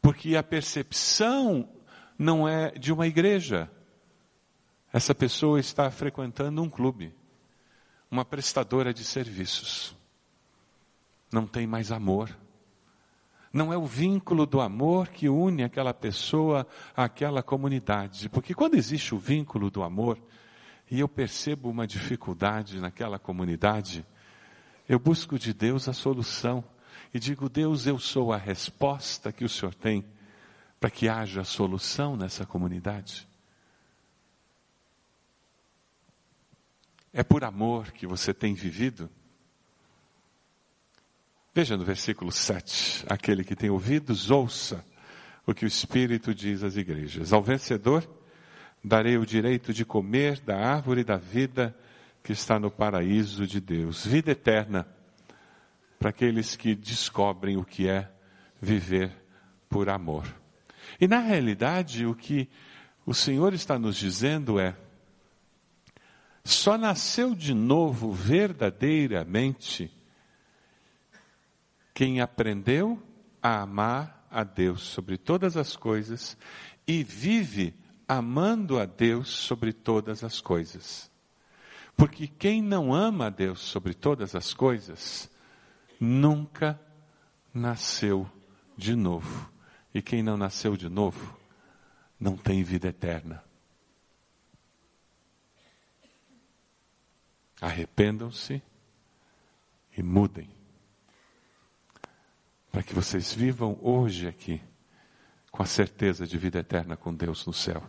Porque 0.00 0.34
a 0.34 0.42
percepção 0.42 1.68
não 2.18 2.48
é 2.48 2.72
de 2.72 2.92
uma 2.92 3.06
igreja. 3.06 3.70
Essa 4.92 5.14
pessoa 5.14 5.60
está 5.60 5.88
frequentando 5.92 6.60
um 6.60 6.68
clube, 6.68 7.14
uma 8.10 8.24
prestadora 8.24 8.92
de 8.92 9.04
serviços. 9.04 10.01
Não 11.32 11.46
tem 11.46 11.66
mais 11.66 11.90
amor. 11.90 12.38
Não 13.52 13.72
é 13.72 13.76
o 13.76 13.84
vínculo 13.86 14.46
do 14.46 14.60
amor 14.60 15.08
que 15.08 15.28
une 15.28 15.64
aquela 15.64 15.92
pessoa 15.92 16.66
àquela 16.94 17.42
comunidade. 17.42 18.28
Porque 18.28 18.54
quando 18.54 18.74
existe 18.74 19.14
o 19.14 19.18
vínculo 19.18 19.70
do 19.70 19.82
amor, 19.82 20.18
e 20.90 21.00
eu 21.00 21.08
percebo 21.08 21.70
uma 21.70 21.86
dificuldade 21.86 22.78
naquela 22.78 23.18
comunidade, 23.18 24.04
eu 24.86 24.98
busco 24.98 25.38
de 25.38 25.54
Deus 25.54 25.88
a 25.88 25.94
solução. 25.94 26.62
E 27.14 27.18
digo, 27.18 27.48
Deus, 27.48 27.86
eu 27.86 27.98
sou 27.98 28.32
a 28.32 28.36
resposta 28.36 29.32
que 29.32 29.44
o 29.44 29.48
Senhor 29.48 29.74
tem 29.74 30.04
para 30.78 30.90
que 30.90 31.08
haja 31.08 31.44
solução 31.44 32.16
nessa 32.16 32.44
comunidade. 32.44 33.26
É 37.12 37.22
por 37.22 37.44
amor 37.44 37.92
que 37.92 38.06
você 38.06 38.34
tem 38.34 38.54
vivido? 38.54 39.08
Veja 41.54 41.76
no 41.76 41.84
versículo 41.84 42.32
7: 42.32 43.04
aquele 43.08 43.44
que 43.44 43.54
tem 43.54 43.68
ouvidos, 43.68 44.30
ouça 44.30 44.84
o 45.46 45.52
que 45.52 45.64
o 45.64 45.68
Espírito 45.68 46.34
diz 46.34 46.62
às 46.62 46.76
igrejas. 46.76 47.32
Ao 47.32 47.42
vencedor, 47.42 48.08
darei 48.82 49.18
o 49.18 49.26
direito 49.26 49.72
de 49.72 49.84
comer 49.84 50.40
da 50.40 50.56
árvore 50.56 51.04
da 51.04 51.16
vida 51.16 51.76
que 52.22 52.32
está 52.32 52.58
no 52.58 52.70
paraíso 52.70 53.46
de 53.46 53.60
Deus 53.60 54.06
vida 54.06 54.30
eterna 54.30 54.86
para 55.98 56.10
aqueles 56.10 56.56
que 56.56 56.74
descobrem 56.74 57.56
o 57.56 57.64
que 57.64 57.88
é 57.88 58.08
viver 58.60 59.12
por 59.68 59.88
amor. 59.88 60.26
E 61.00 61.06
na 61.06 61.18
realidade, 61.18 62.06
o 62.06 62.14
que 62.14 62.48
o 63.04 63.12
Senhor 63.12 63.52
está 63.52 63.78
nos 63.78 63.96
dizendo 63.96 64.58
é: 64.58 64.74
só 66.44 66.78
nasceu 66.78 67.34
de 67.34 67.52
novo 67.52 68.10
verdadeiramente 68.10 69.90
quem 71.94 72.20
aprendeu 72.20 73.02
a 73.42 73.60
amar 73.60 74.26
a 74.30 74.44
Deus 74.44 74.82
sobre 74.82 75.18
todas 75.18 75.56
as 75.56 75.76
coisas 75.76 76.36
e 76.86 77.04
vive 77.04 77.74
amando 78.08 78.78
a 78.78 78.86
Deus 78.86 79.28
sobre 79.28 79.72
todas 79.72 80.24
as 80.24 80.40
coisas. 80.40 81.10
Porque 81.96 82.26
quem 82.26 82.62
não 82.62 82.94
ama 82.94 83.26
a 83.26 83.30
Deus 83.30 83.60
sobre 83.60 83.92
todas 83.94 84.34
as 84.34 84.54
coisas, 84.54 85.30
nunca 86.00 86.80
nasceu 87.52 88.28
de 88.76 88.94
novo. 88.96 89.50
E 89.94 90.00
quem 90.00 90.22
não 90.22 90.36
nasceu 90.38 90.76
de 90.76 90.88
novo, 90.88 91.38
não 92.18 92.36
tem 92.36 92.62
vida 92.62 92.88
eterna. 92.88 93.44
Arrependam-se 97.60 98.62
e 99.96 100.02
mudem 100.02 100.61
para 102.72 102.82
que 102.82 102.94
vocês 102.94 103.34
vivam 103.34 103.78
hoje 103.82 104.26
aqui 104.26 104.58
com 105.50 105.62
a 105.62 105.66
certeza 105.66 106.26
de 106.26 106.38
vida 106.38 106.58
eterna 106.58 106.96
com 106.96 107.14
Deus 107.14 107.44
no 107.44 107.52
céu. 107.52 107.82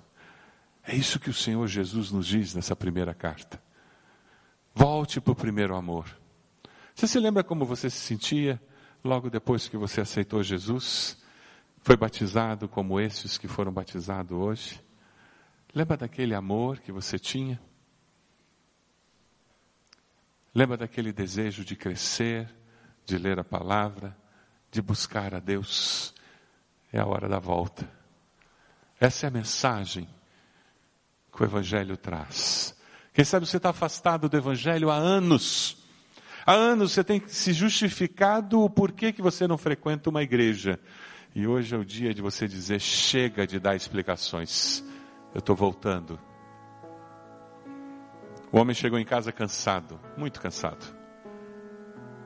É 0.85 0.93
isso 0.93 1.17
que 1.17 1.29
o 1.29 1.33
Senhor 1.33 1.65
Jesus 1.67 2.11
nos 2.11 2.27
diz 2.27 2.53
nessa 2.53 2.75
primeira 2.75 3.13
carta. 3.13 3.63
Volte 4.75 5.21
para 5.21 5.31
o 5.31 5.35
primeiro 5.35 5.73
amor. 5.73 6.05
Você 6.93 7.07
se 7.07 7.17
lembra 7.17 7.41
como 7.45 7.63
você 7.63 7.89
se 7.89 7.97
sentia 7.97 8.61
logo 9.01 9.29
depois 9.29 9.69
que 9.69 9.77
você 9.77 10.01
aceitou 10.01 10.43
Jesus? 10.43 11.17
Foi 11.79 11.95
batizado 11.95 12.67
como 12.67 12.99
esses 12.99 13.37
que 13.37 13.47
foram 13.47 13.71
batizados 13.71 14.37
hoje? 14.37 14.83
Lembra 15.73 15.95
daquele 15.95 16.35
amor 16.35 16.79
que 16.79 16.91
você 16.91 17.17
tinha? 17.17 17.59
Lembra 20.53 20.75
daquele 20.75 21.13
desejo 21.13 21.63
de 21.63 21.77
crescer, 21.77 22.53
de 23.05 23.17
ler 23.17 23.39
a 23.39 23.43
palavra, 23.43 24.15
de 24.73 24.81
buscar 24.81 25.35
a 25.35 25.39
Deus. 25.39 26.13
É 26.91 26.99
a 26.99 27.05
hora 27.05 27.29
da 27.29 27.39
volta. 27.39 27.89
Essa 28.99 29.27
é 29.27 29.29
a 29.29 29.31
mensagem 29.31 30.09
que 31.31 31.41
o 31.41 31.45
Evangelho 31.45 31.95
traz. 31.95 32.75
Quem 33.13 33.23
sabe 33.23 33.45
você 33.45 33.57
está 33.57 33.69
afastado 33.69 34.27
do 34.27 34.35
Evangelho 34.35 34.89
há 34.89 34.95
anos. 34.95 35.77
Há 36.45 36.53
anos 36.53 36.91
você 36.91 37.03
tem 37.03 37.21
se 37.27 37.53
justificado 37.53 38.61
o 38.61 38.69
porquê 38.69 39.13
que 39.13 39.21
você 39.21 39.47
não 39.47 39.57
frequenta 39.57 40.09
uma 40.09 40.23
igreja. 40.23 40.79
E 41.35 41.47
hoje 41.47 41.75
é 41.75 41.77
o 41.77 41.85
dia 41.85 42.13
de 42.13 42.21
você 42.21 42.47
dizer: 42.47 42.79
chega 42.79 43.45
de 43.45 43.59
dar 43.59 43.75
explicações. 43.75 44.83
Eu 45.33 45.39
estou 45.39 45.55
voltando. 45.55 46.19
O 48.51 48.57
homem 48.57 48.75
chegou 48.75 48.99
em 48.99 49.05
casa 49.05 49.31
cansado, 49.31 49.99
muito 50.17 50.41
cansado. 50.41 50.85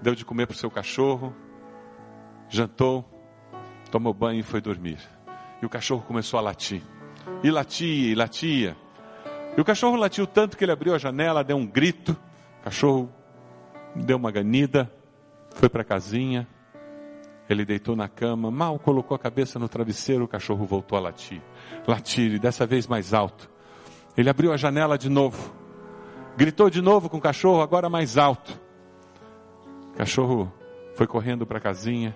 Deu 0.01 0.15
de 0.15 0.25
comer 0.25 0.45
para 0.45 0.55
o 0.55 0.57
seu 0.57 0.69
cachorro, 0.69 1.33
jantou, 2.49 3.05
tomou 3.91 4.13
banho 4.13 4.39
e 4.39 4.43
foi 4.43 4.61
dormir. 4.61 4.99
E 5.61 5.65
o 5.65 5.69
cachorro 5.69 6.01
começou 6.01 6.37
a 6.37 6.41
latir. 6.41 6.81
E 7.43 7.51
latia, 7.51 8.11
e 8.11 8.15
latia. 8.15 8.75
E 9.57 9.61
o 9.61 9.65
cachorro 9.65 9.95
latiu 9.95 10.27
tanto 10.27 10.55
que 10.55 10.63
ele 10.63 10.71
abriu 10.71 10.93
a 10.93 10.97
janela, 10.97 11.43
deu 11.43 11.57
um 11.57 11.65
grito. 11.65 12.15
O 12.61 12.63
cachorro 12.63 13.11
deu 13.95 14.17
uma 14.17 14.31
ganida, 14.31 14.91
foi 15.55 15.69
para 15.69 15.81
a 15.81 15.85
casinha. 15.85 16.47
Ele 17.49 17.65
deitou 17.65 17.95
na 17.95 18.09
cama, 18.09 18.51
mal 18.51 18.77
colocou 18.77 19.15
a 19.15 19.19
cabeça 19.19 19.57
no 19.57 19.69
travesseiro, 19.69 20.25
o 20.25 20.27
cachorro 20.27 20.65
voltou 20.65 20.97
a 20.97 21.01
latir. 21.01 21.41
Latir, 21.87 22.33
e 22.33 22.39
dessa 22.39 22.65
vez 22.65 22.85
mais 22.85 23.13
alto. 23.13 23.49
Ele 24.17 24.29
abriu 24.29 24.51
a 24.51 24.57
janela 24.57 24.97
de 24.97 25.09
novo. 25.09 25.53
Gritou 26.35 26.69
de 26.69 26.81
novo 26.81 27.09
com 27.09 27.17
o 27.17 27.21
cachorro, 27.21 27.61
agora 27.61 27.89
mais 27.89 28.17
alto. 28.17 28.59
O 29.93 29.97
cachorro 29.97 30.51
foi 30.95 31.07
correndo 31.07 31.47
para 31.47 31.57
a 31.57 31.61
casinha. 31.61 32.15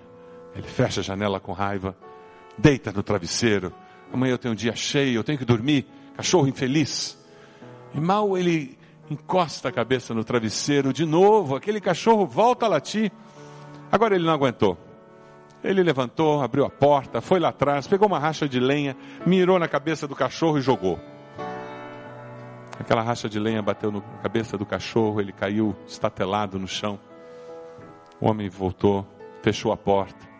Ele 0.54 0.66
fecha 0.66 1.00
a 1.00 1.04
janela 1.04 1.40
com 1.40 1.52
raiva, 1.52 1.96
deita 2.56 2.92
no 2.92 3.02
travesseiro. 3.02 3.72
Amanhã 4.12 4.32
eu 4.32 4.38
tenho 4.38 4.52
um 4.52 4.56
dia 4.56 4.74
cheio, 4.74 5.16
eu 5.16 5.24
tenho 5.24 5.38
que 5.38 5.44
dormir. 5.44 5.86
Cachorro 6.16 6.46
infeliz. 6.46 7.18
E 7.94 8.00
mal 8.00 8.36
ele 8.36 8.78
encosta 9.10 9.68
a 9.68 9.72
cabeça 9.72 10.14
no 10.14 10.24
travesseiro, 10.24 10.92
de 10.92 11.04
novo, 11.04 11.56
aquele 11.56 11.80
cachorro 11.80 12.26
volta 12.26 12.66
a 12.66 12.68
latir. 12.68 13.10
Agora 13.90 14.14
ele 14.14 14.24
não 14.24 14.32
aguentou. 14.32 14.78
Ele 15.62 15.82
levantou, 15.82 16.42
abriu 16.42 16.64
a 16.64 16.70
porta, 16.70 17.20
foi 17.20 17.38
lá 17.38 17.50
atrás, 17.50 17.86
pegou 17.86 18.08
uma 18.08 18.18
racha 18.18 18.48
de 18.48 18.58
lenha, 18.58 18.96
mirou 19.24 19.58
na 19.58 19.68
cabeça 19.68 20.08
do 20.08 20.16
cachorro 20.16 20.58
e 20.58 20.62
jogou. 20.62 20.98
Aquela 22.78 23.02
racha 23.02 23.28
de 23.28 23.38
lenha 23.38 23.62
bateu 23.62 23.92
na 23.92 24.00
cabeça 24.22 24.58
do 24.58 24.66
cachorro, 24.66 25.20
ele 25.20 25.32
caiu 25.32 25.76
estatelado 25.86 26.58
no 26.58 26.66
chão. 26.66 26.98
O 28.20 28.28
homem 28.28 28.48
voltou, 28.48 29.06
fechou 29.40 29.72
a 29.72 29.76
porta 29.76 30.31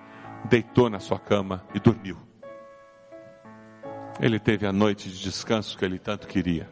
deitou 0.44 0.90
na 0.90 1.00
sua 1.00 1.18
cama 1.18 1.64
e 1.74 1.80
dormiu. 1.80 2.16
Ele 4.20 4.38
teve 4.38 4.66
a 4.66 4.72
noite 4.72 5.08
de 5.08 5.20
descanso 5.20 5.76
que 5.76 5.84
ele 5.84 5.98
tanto 5.98 6.26
queria. 6.26 6.68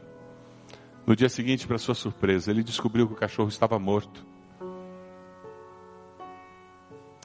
No 1.06 1.16
dia 1.16 1.28
seguinte, 1.28 1.66
para 1.66 1.78
sua 1.78 1.94
surpresa, 1.94 2.50
ele 2.50 2.62
descobriu 2.62 3.06
que 3.06 3.14
o 3.14 3.16
cachorro 3.16 3.48
estava 3.48 3.78
morto. 3.78 4.24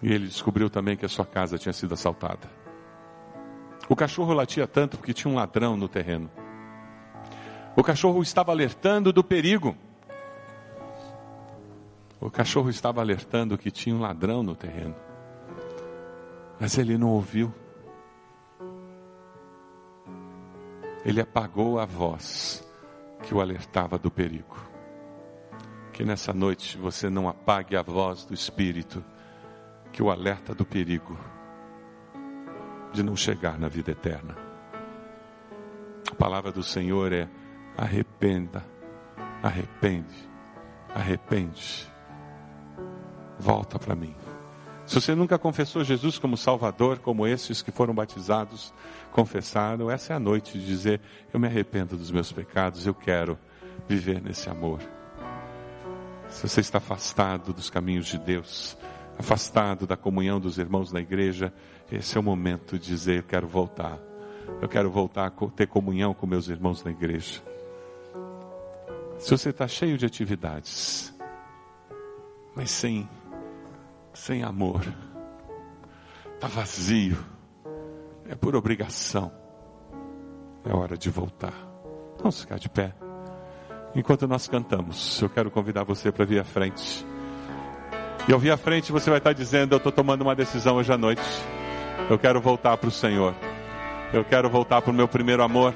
E 0.01 0.11
ele 0.11 0.27
descobriu 0.27 0.69
também 0.69 0.95
que 0.97 1.05
a 1.05 1.09
sua 1.09 1.25
casa 1.25 1.57
tinha 1.57 1.73
sido 1.73 1.93
assaltada. 1.93 2.49
O 3.87 3.95
cachorro 3.95 4.33
latia 4.33 4.65
tanto 4.65 4.97
porque 4.97 5.13
tinha 5.13 5.31
um 5.31 5.35
ladrão 5.35 5.77
no 5.77 5.87
terreno. 5.87 6.29
O 7.75 7.83
cachorro 7.83 8.21
estava 8.21 8.51
alertando 8.51 9.11
do 9.11 9.23
perigo. 9.23 9.75
O 12.19 12.31
cachorro 12.31 12.69
estava 12.69 13.01
alertando 13.01 13.57
que 13.57 13.69
tinha 13.69 13.95
um 13.95 13.99
ladrão 13.99 14.41
no 14.41 14.55
terreno. 14.55 14.95
Mas 16.59 16.77
ele 16.77 16.97
não 16.97 17.09
ouviu. 17.09 17.53
Ele 21.03 21.21
apagou 21.21 21.79
a 21.79 21.85
voz 21.85 22.67
que 23.23 23.33
o 23.33 23.41
alertava 23.41 23.97
do 23.97 24.09
perigo. 24.09 24.57
Que 25.93 26.03
nessa 26.03 26.33
noite 26.33 26.77
você 26.77 27.09
não 27.09 27.27
apague 27.27 27.75
a 27.75 27.81
voz 27.81 28.25
do 28.25 28.33
Espírito 28.33 29.03
que 29.91 30.03
o 30.03 30.09
alerta 30.09 30.53
do 30.53 30.65
perigo 30.65 31.17
de 32.91 33.03
não 33.03 33.15
chegar 33.15 33.59
na 33.59 33.67
vida 33.67 33.91
eterna. 33.91 34.35
A 36.11 36.15
palavra 36.15 36.51
do 36.51 36.63
Senhor 36.63 37.11
é: 37.13 37.29
arrependa, 37.77 38.65
arrepende, 39.43 40.29
arrepende, 40.93 41.91
volta 43.39 43.77
para 43.77 43.95
mim. 43.95 44.15
Se 44.85 45.01
você 45.01 45.15
nunca 45.15 45.39
confessou 45.39 45.83
Jesus 45.83 46.19
como 46.19 46.37
Salvador, 46.37 46.99
como 46.99 47.25
esses 47.25 47.61
que 47.63 47.71
foram 47.71 47.93
batizados 47.93 48.71
confessaram, 49.11 49.89
essa 49.89 50.13
é 50.13 50.15
a 50.15 50.19
noite 50.19 50.59
de 50.59 50.65
dizer: 50.65 51.01
Eu 51.33 51.39
me 51.39 51.47
arrependo 51.47 51.97
dos 51.97 52.11
meus 52.11 52.31
pecados, 52.31 52.85
eu 52.85 52.93
quero 52.93 53.37
viver 53.87 54.21
nesse 54.21 54.47
amor. 54.47 54.79
Se 56.29 56.47
você 56.47 56.61
está 56.61 56.77
afastado 56.77 57.51
dos 57.51 57.69
caminhos 57.69 58.05
de 58.05 58.19
Deus, 58.19 58.77
afastado 59.17 59.87
da 59.87 59.97
comunhão 59.97 60.39
dos 60.39 60.59
irmãos 60.59 60.91
na 60.91 60.99
igreja, 60.99 61.51
esse 61.91 62.15
é 62.15 62.19
o 62.19 62.23
momento 62.23 62.77
de 62.77 62.85
dizer: 62.85 63.19
Eu 63.19 63.23
quero 63.23 63.47
voltar. 63.47 63.97
Eu 64.61 64.69
quero 64.69 64.91
voltar 64.91 65.25
a 65.25 65.47
ter 65.49 65.67
comunhão 65.67 66.13
com 66.13 66.27
meus 66.27 66.47
irmãos 66.47 66.83
na 66.83 66.91
igreja. 66.91 67.41
Se 69.17 69.31
você 69.31 69.49
está 69.49 69.67
cheio 69.67 69.97
de 69.97 70.05
atividades, 70.05 71.11
mas 72.55 72.69
sem 72.69 73.09
sem 74.15 74.43
amor. 74.43 74.81
Está 76.33 76.47
vazio. 76.47 77.17
É 78.27 78.35
por 78.35 78.55
obrigação. 78.55 79.31
É 80.65 80.73
hora 80.73 80.97
de 80.97 81.09
voltar. 81.09 81.53
Vamos 82.17 82.41
ficar 82.41 82.57
de 82.57 82.69
pé. 82.69 82.93
Enquanto 83.93 84.27
nós 84.27 84.47
cantamos, 84.47 85.21
eu 85.21 85.29
quero 85.29 85.51
convidar 85.51 85.83
você 85.83 86.11
para 86.11 86.25
vir 86.25 86.39
à 86.39 86.43
frente. 86.43 87.05
E 88.27 88.33
ao 88.33 88.39
vir 88.39 88.51
à 88.51 88.57
frente, 88.57 88.91
você 88.91 89.09
vai 89.09 89.19
estar 89.19 89.33
dizendo: 89.33 89.73
Eu 89.73 89.77
estou 89.77 89.91
tomando 89.91 90.23
uma 90.23 90.35
decisão 90.35 90.77
hoje 90.77 90.91
à 90.91 90.97
noite. 90.97 91.21
Eu 92.09 92.17
quero 92.17 92.41
voltar 92.41 92.75
para 92.77 92.89
o 92.89 92.91
Senhor. 92.91 93.35
Eu 94.11 94.25
quero 94.25 94.49
voltar 94.49 94.81
para 94.81 94.91
o 94.91 94.93
meu 94.93 95.07
primeiro 95.07 95.43
amor. 95.43 95.73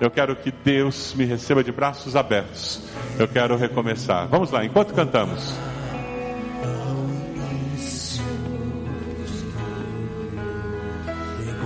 Eu 0.00 0.10
quero 0.10 0.34
que 0.34 0.50
Deus 0.50 1.14
me 1.14 1.24
receba 1.24 1.62
de 1.62 1.70
braços 1.70 2.16
abertos. 2.16 2.82
Eu 3.18 3.28
quero 3.28 3.56
recomeçar. 3.56 4.26
Vamos 4.28 4.50
lá, 4.50 4.64
enquanto 4.64 4.92
cantamos. 4.92 5.54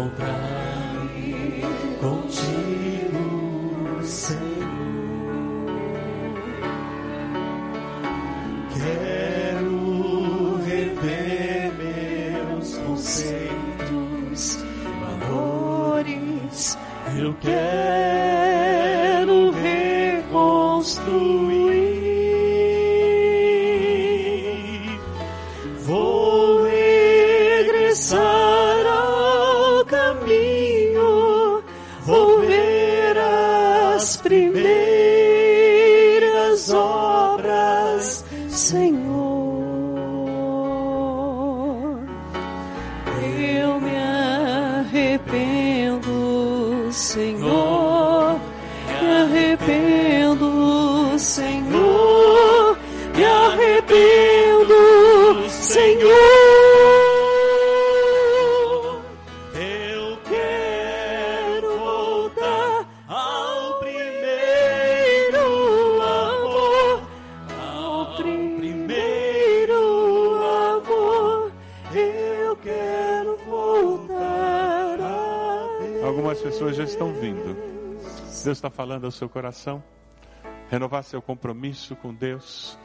Encontrar-me 0.09 1.61
contigo, 2.00 3.20
Senhor. 4.02 4.40
Quero 8.72 10.56
rever 10.64 11.72
meus 11.74 12.78
conceitos, 12.78 14.64
valores. 15.28 16.78
Eu 17.16 17.34
quero 17.40 19.50
reconstruir. 19.50 21.47
Deus 78.49 78.57
está 78.57 78.70
falando 78.70 79.05
ao 79.05 79.11
seu 79.11 79.28
coração. 79.28 79.84
Renovar 80.70 81.05
seu 81.05 81.20
compromisso 81.20 81.94
com 81.94 82.14
Deus. 82.14 82.78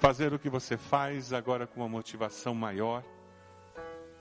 Fazer 0.00 0.34
o 0.34 0.40
que 0.40 0.50
você 0.50 0.76
faz 0.76 1.32
agora 1.32 1.68
com 1.68 1.82
uma 1.82 1.88
motivação 1.88 2.52
maior. 2.52 3.04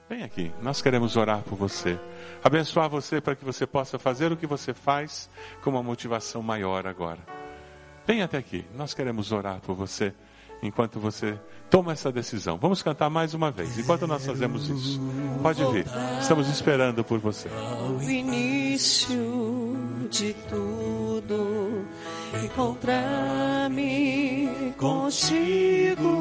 Vem 0.08 0.22
aqui, 0.22 0.54
nós 0.62 0.84
queremos 0.84 1.18
orar 1.18 1.42
por 1.42 1.56
você. 1.56 2.00
Abençoar 2.44 2.88
você 2.90 3.20
para 3.20 3.36
que 3.36 3.44
você 3.44 3.66
possa 3.66 3.98
fazer 3.98 4.32
o 4.32 4.38
que 4.38 4.46
você 4.46 4.72
faz 4.72 5.32
com 5.64 5.72
uma 5.72 5.82
motivação 5.82 6.44
maior 6.44 6.86
agora. 6.86 7.22
Vem 8.06 8.22
até 8.22 8.38
aqui, 8.38 8.64
nós 8.76 8.94
queremos 8.94 9.32
orar 9.32 9.62
por 9.62 9.74
você 9.74 10.14
enquanto 10.62 11.00
você 11.00 11.40
toma 11.72 11.94
essa 11.94 12.12
decisão. 12.12 12.60
Vamos 12.60 12.84
cantar 12.84 13.10
mais 13.10 13.34
uma 13.34 13.50
vez, 13.50 13.80
enquanto 13.80 14.06
nós 14.06 14.24
fazemos 14.24 14.70
isso. 14.70 15.02
Pode 15.42 15.66
vir, 15.72 15.88
estamos 16.22 16.48
esperando 16.50 17.04
por 17.04 17.18
você. 17.18 17.50
ao 17.50 18.00
início 18.04 19.43
de 20.10 20.34
tudo, 20.50 21.86
encontrar-me 22.44 23.14
contigo, 24.78 26.14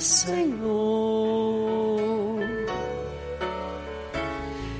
Senhor. 0.00 1.26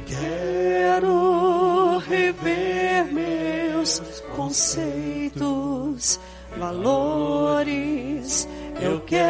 Quero 0.07 1.99
rever 1.99 3.05
meus 3.13 4.01
conceitos, 4.35 6.19
valores. 6.59 8.49
Eu 8.81 9.01
quero 9.01 9.27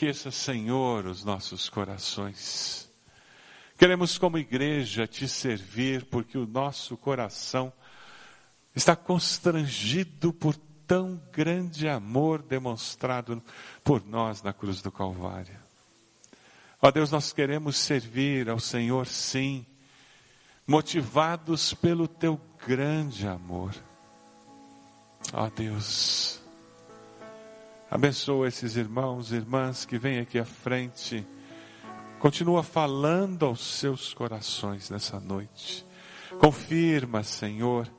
Aqueça, 0.00 0.30
Senhor, 0.30 1.04
os 1.04 1.24
nossos 1.26 1.68
corações. 1.68 2.88
Queremos, 3.76 4.16
como 4.16 4.38
igreja, 4.38 5.06
te 5.06 5.28
servir, 5.28 6.06
porque 6.06 6.38
o 6.38 6.46
nosso 6.46 6.96
coração 6.96 7.70
está 8.74 8.96
constrangido 8.96 10.32
por 10.32 10.56
tão 10.86 11.20
grande 11.30 11.86
amor 11.86 12.40
demonstrado 12.40 13.42
por 13.84 14.02
nós 14.02 14.42
na 14.42 14.54
cruz 14.54 14.80
do 14.80 14.90
Calvário. 14.90 15.58
Ó 16.80 16.90
Deus, 16.90 17.10
nós 17.10 17.30
queremos 17.34 17.76
servir 17.76 18.48
ao 18.48 18.58
Senhor, 18.58 19.06
sim, 19.06 19.66
motivados 20.66 21.74
pelo 21.74 22.08
teu 22.08 22.40
grande 22.66 23.28
amor. 23.28 23.74
Ó 25.34 25.50
Deus, 25.50 26.39
abençoa 27.90 28.46
esses 28.46 28.76
irmãos 28.76 29.32
e 29.32 29.36
irmãs 29.36 29.84
que 29.84 29.98
vêm 29.98 30.20
aqui 30.20 30.38
à 30.38 30.44
frente. 30.44 31.26
Continua 32.20 32.62
falando 32.62 33.44
aos 33.44 33.60
seus 33.78 34.14
corações 34.14 34.88
nessa 34.90 35.18
noite. 35.18 35.84
Confirma, 36.38 37.24
Senhor, 37.24 37.90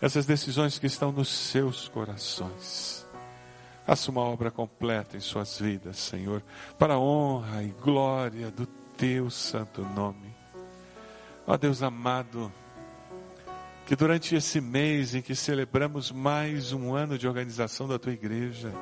essas 0.00 0.26
decisões 0.26 0.78
que 0.78 0.86
estão 0.86 1.12
nos 1.12 1.28
seus 1.28 1.88
corações. 1.88 3.06
Faça 3.86 4.10
uma 4.10 4.22
obra 4.22 4.50
completa 4.50 5.16
em 5.16 5.20
suas 5.20 5.60
vidas, 5.60 5.96
Senhor, 5.98 6.42
para 6.76 6.94
a 6.94 6.98
honra 6.98 7.62
e 7.62 7.68
glória 7.68 8.50
do 8.50 8.66
teu 8.96 9.30
santo 9.30 9.82
nome. 9.82 10.34
Ó 11.46 11.56
Deus 11.56 11.84
amado, 11.84 12.52
que 13.86 13.94
durante 13.94 14.34
esse 14.34 14.60
mês 14.60 15.14
em 15.14 15.22
que 15.22 15.36
celebramos 15.36 16.10
mais 16.10 16.72
um 16.72 16.92
ano 16.92 17.16
de 17.16 17.28
organização 17.28 17.86
da 17.86 17.96
tua 17.96 18.12
igreja, 18.12 18.72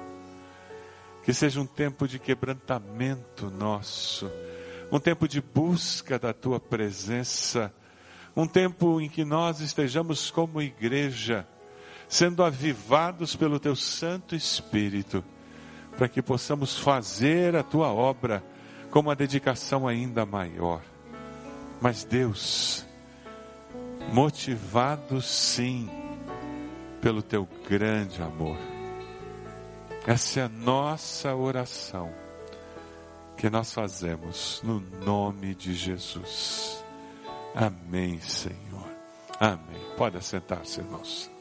que 1.24 1.32
seja 1.32 1.58
um 1.58 1.66
tempo 1.66 2.06
de 2.06 2.18
quebrantamento 2.18 3.50
nosso, 3.50 4.30
um 4.92 5.00
tempo 5.00 5.26
de 5.26 5.40
busca 5.40 6.18
da 6.18 6.34
tua 6.34 6.60
presença, 6.60 7.72
um 8.36 8.46
tempo 8.46 9.00
em 9.00 9.08
que 9.08 9.24
nós 9.24 9.60
estejamos 9.60 10.30
como 10.30 10.60
igreja, 10.60 11.48
sendo 12.06 12.44
avivados 12.44 13.34
pelo 13.34 13.58
teu 13.58 13.74
Santo 13.74 14.36
Espírito, 14.36 15.24
para 15.96 16.08
que 16.08 16.20
possamos 16.20 16.78
fazer 16.78 17.56
a 17.56 17.62
tua 17.62 17.90
obra 17.90 18.44
com 18.90 19.00
uma 19.00 19.16
dedicação 19.16 19.88
ainda 19.88 20.26
maior. 20.26 20.82
Mas 21.80 22.04
Deus, 22.04 22.84
motivado 24.12 25.22
sim 25.22 25.88
pelo 27.00 27.22
teu 27.22 27.48
grande 27.66 28.22
amor, 28.22 28.73
essa 30.06 30.40
é 30.40 30.42
a 30.44 30.48
nossa 30.48 31.34
oração 31.34 32.12
que 33.36 33.50
nós 33.50 33.72
fazemos 33.72 34.60
no 34.62 34.80
nome 35.04 35.54
de 35.54 35.74
Jesus. 35.74 36.84
Amém, 37.54 38.20
Senhor. 38.20 38.88
Amém. 39.40 39.80
Pode 39.96 40.16
assentar-se, 40.16 40.80
irmãos. 40.80 41.33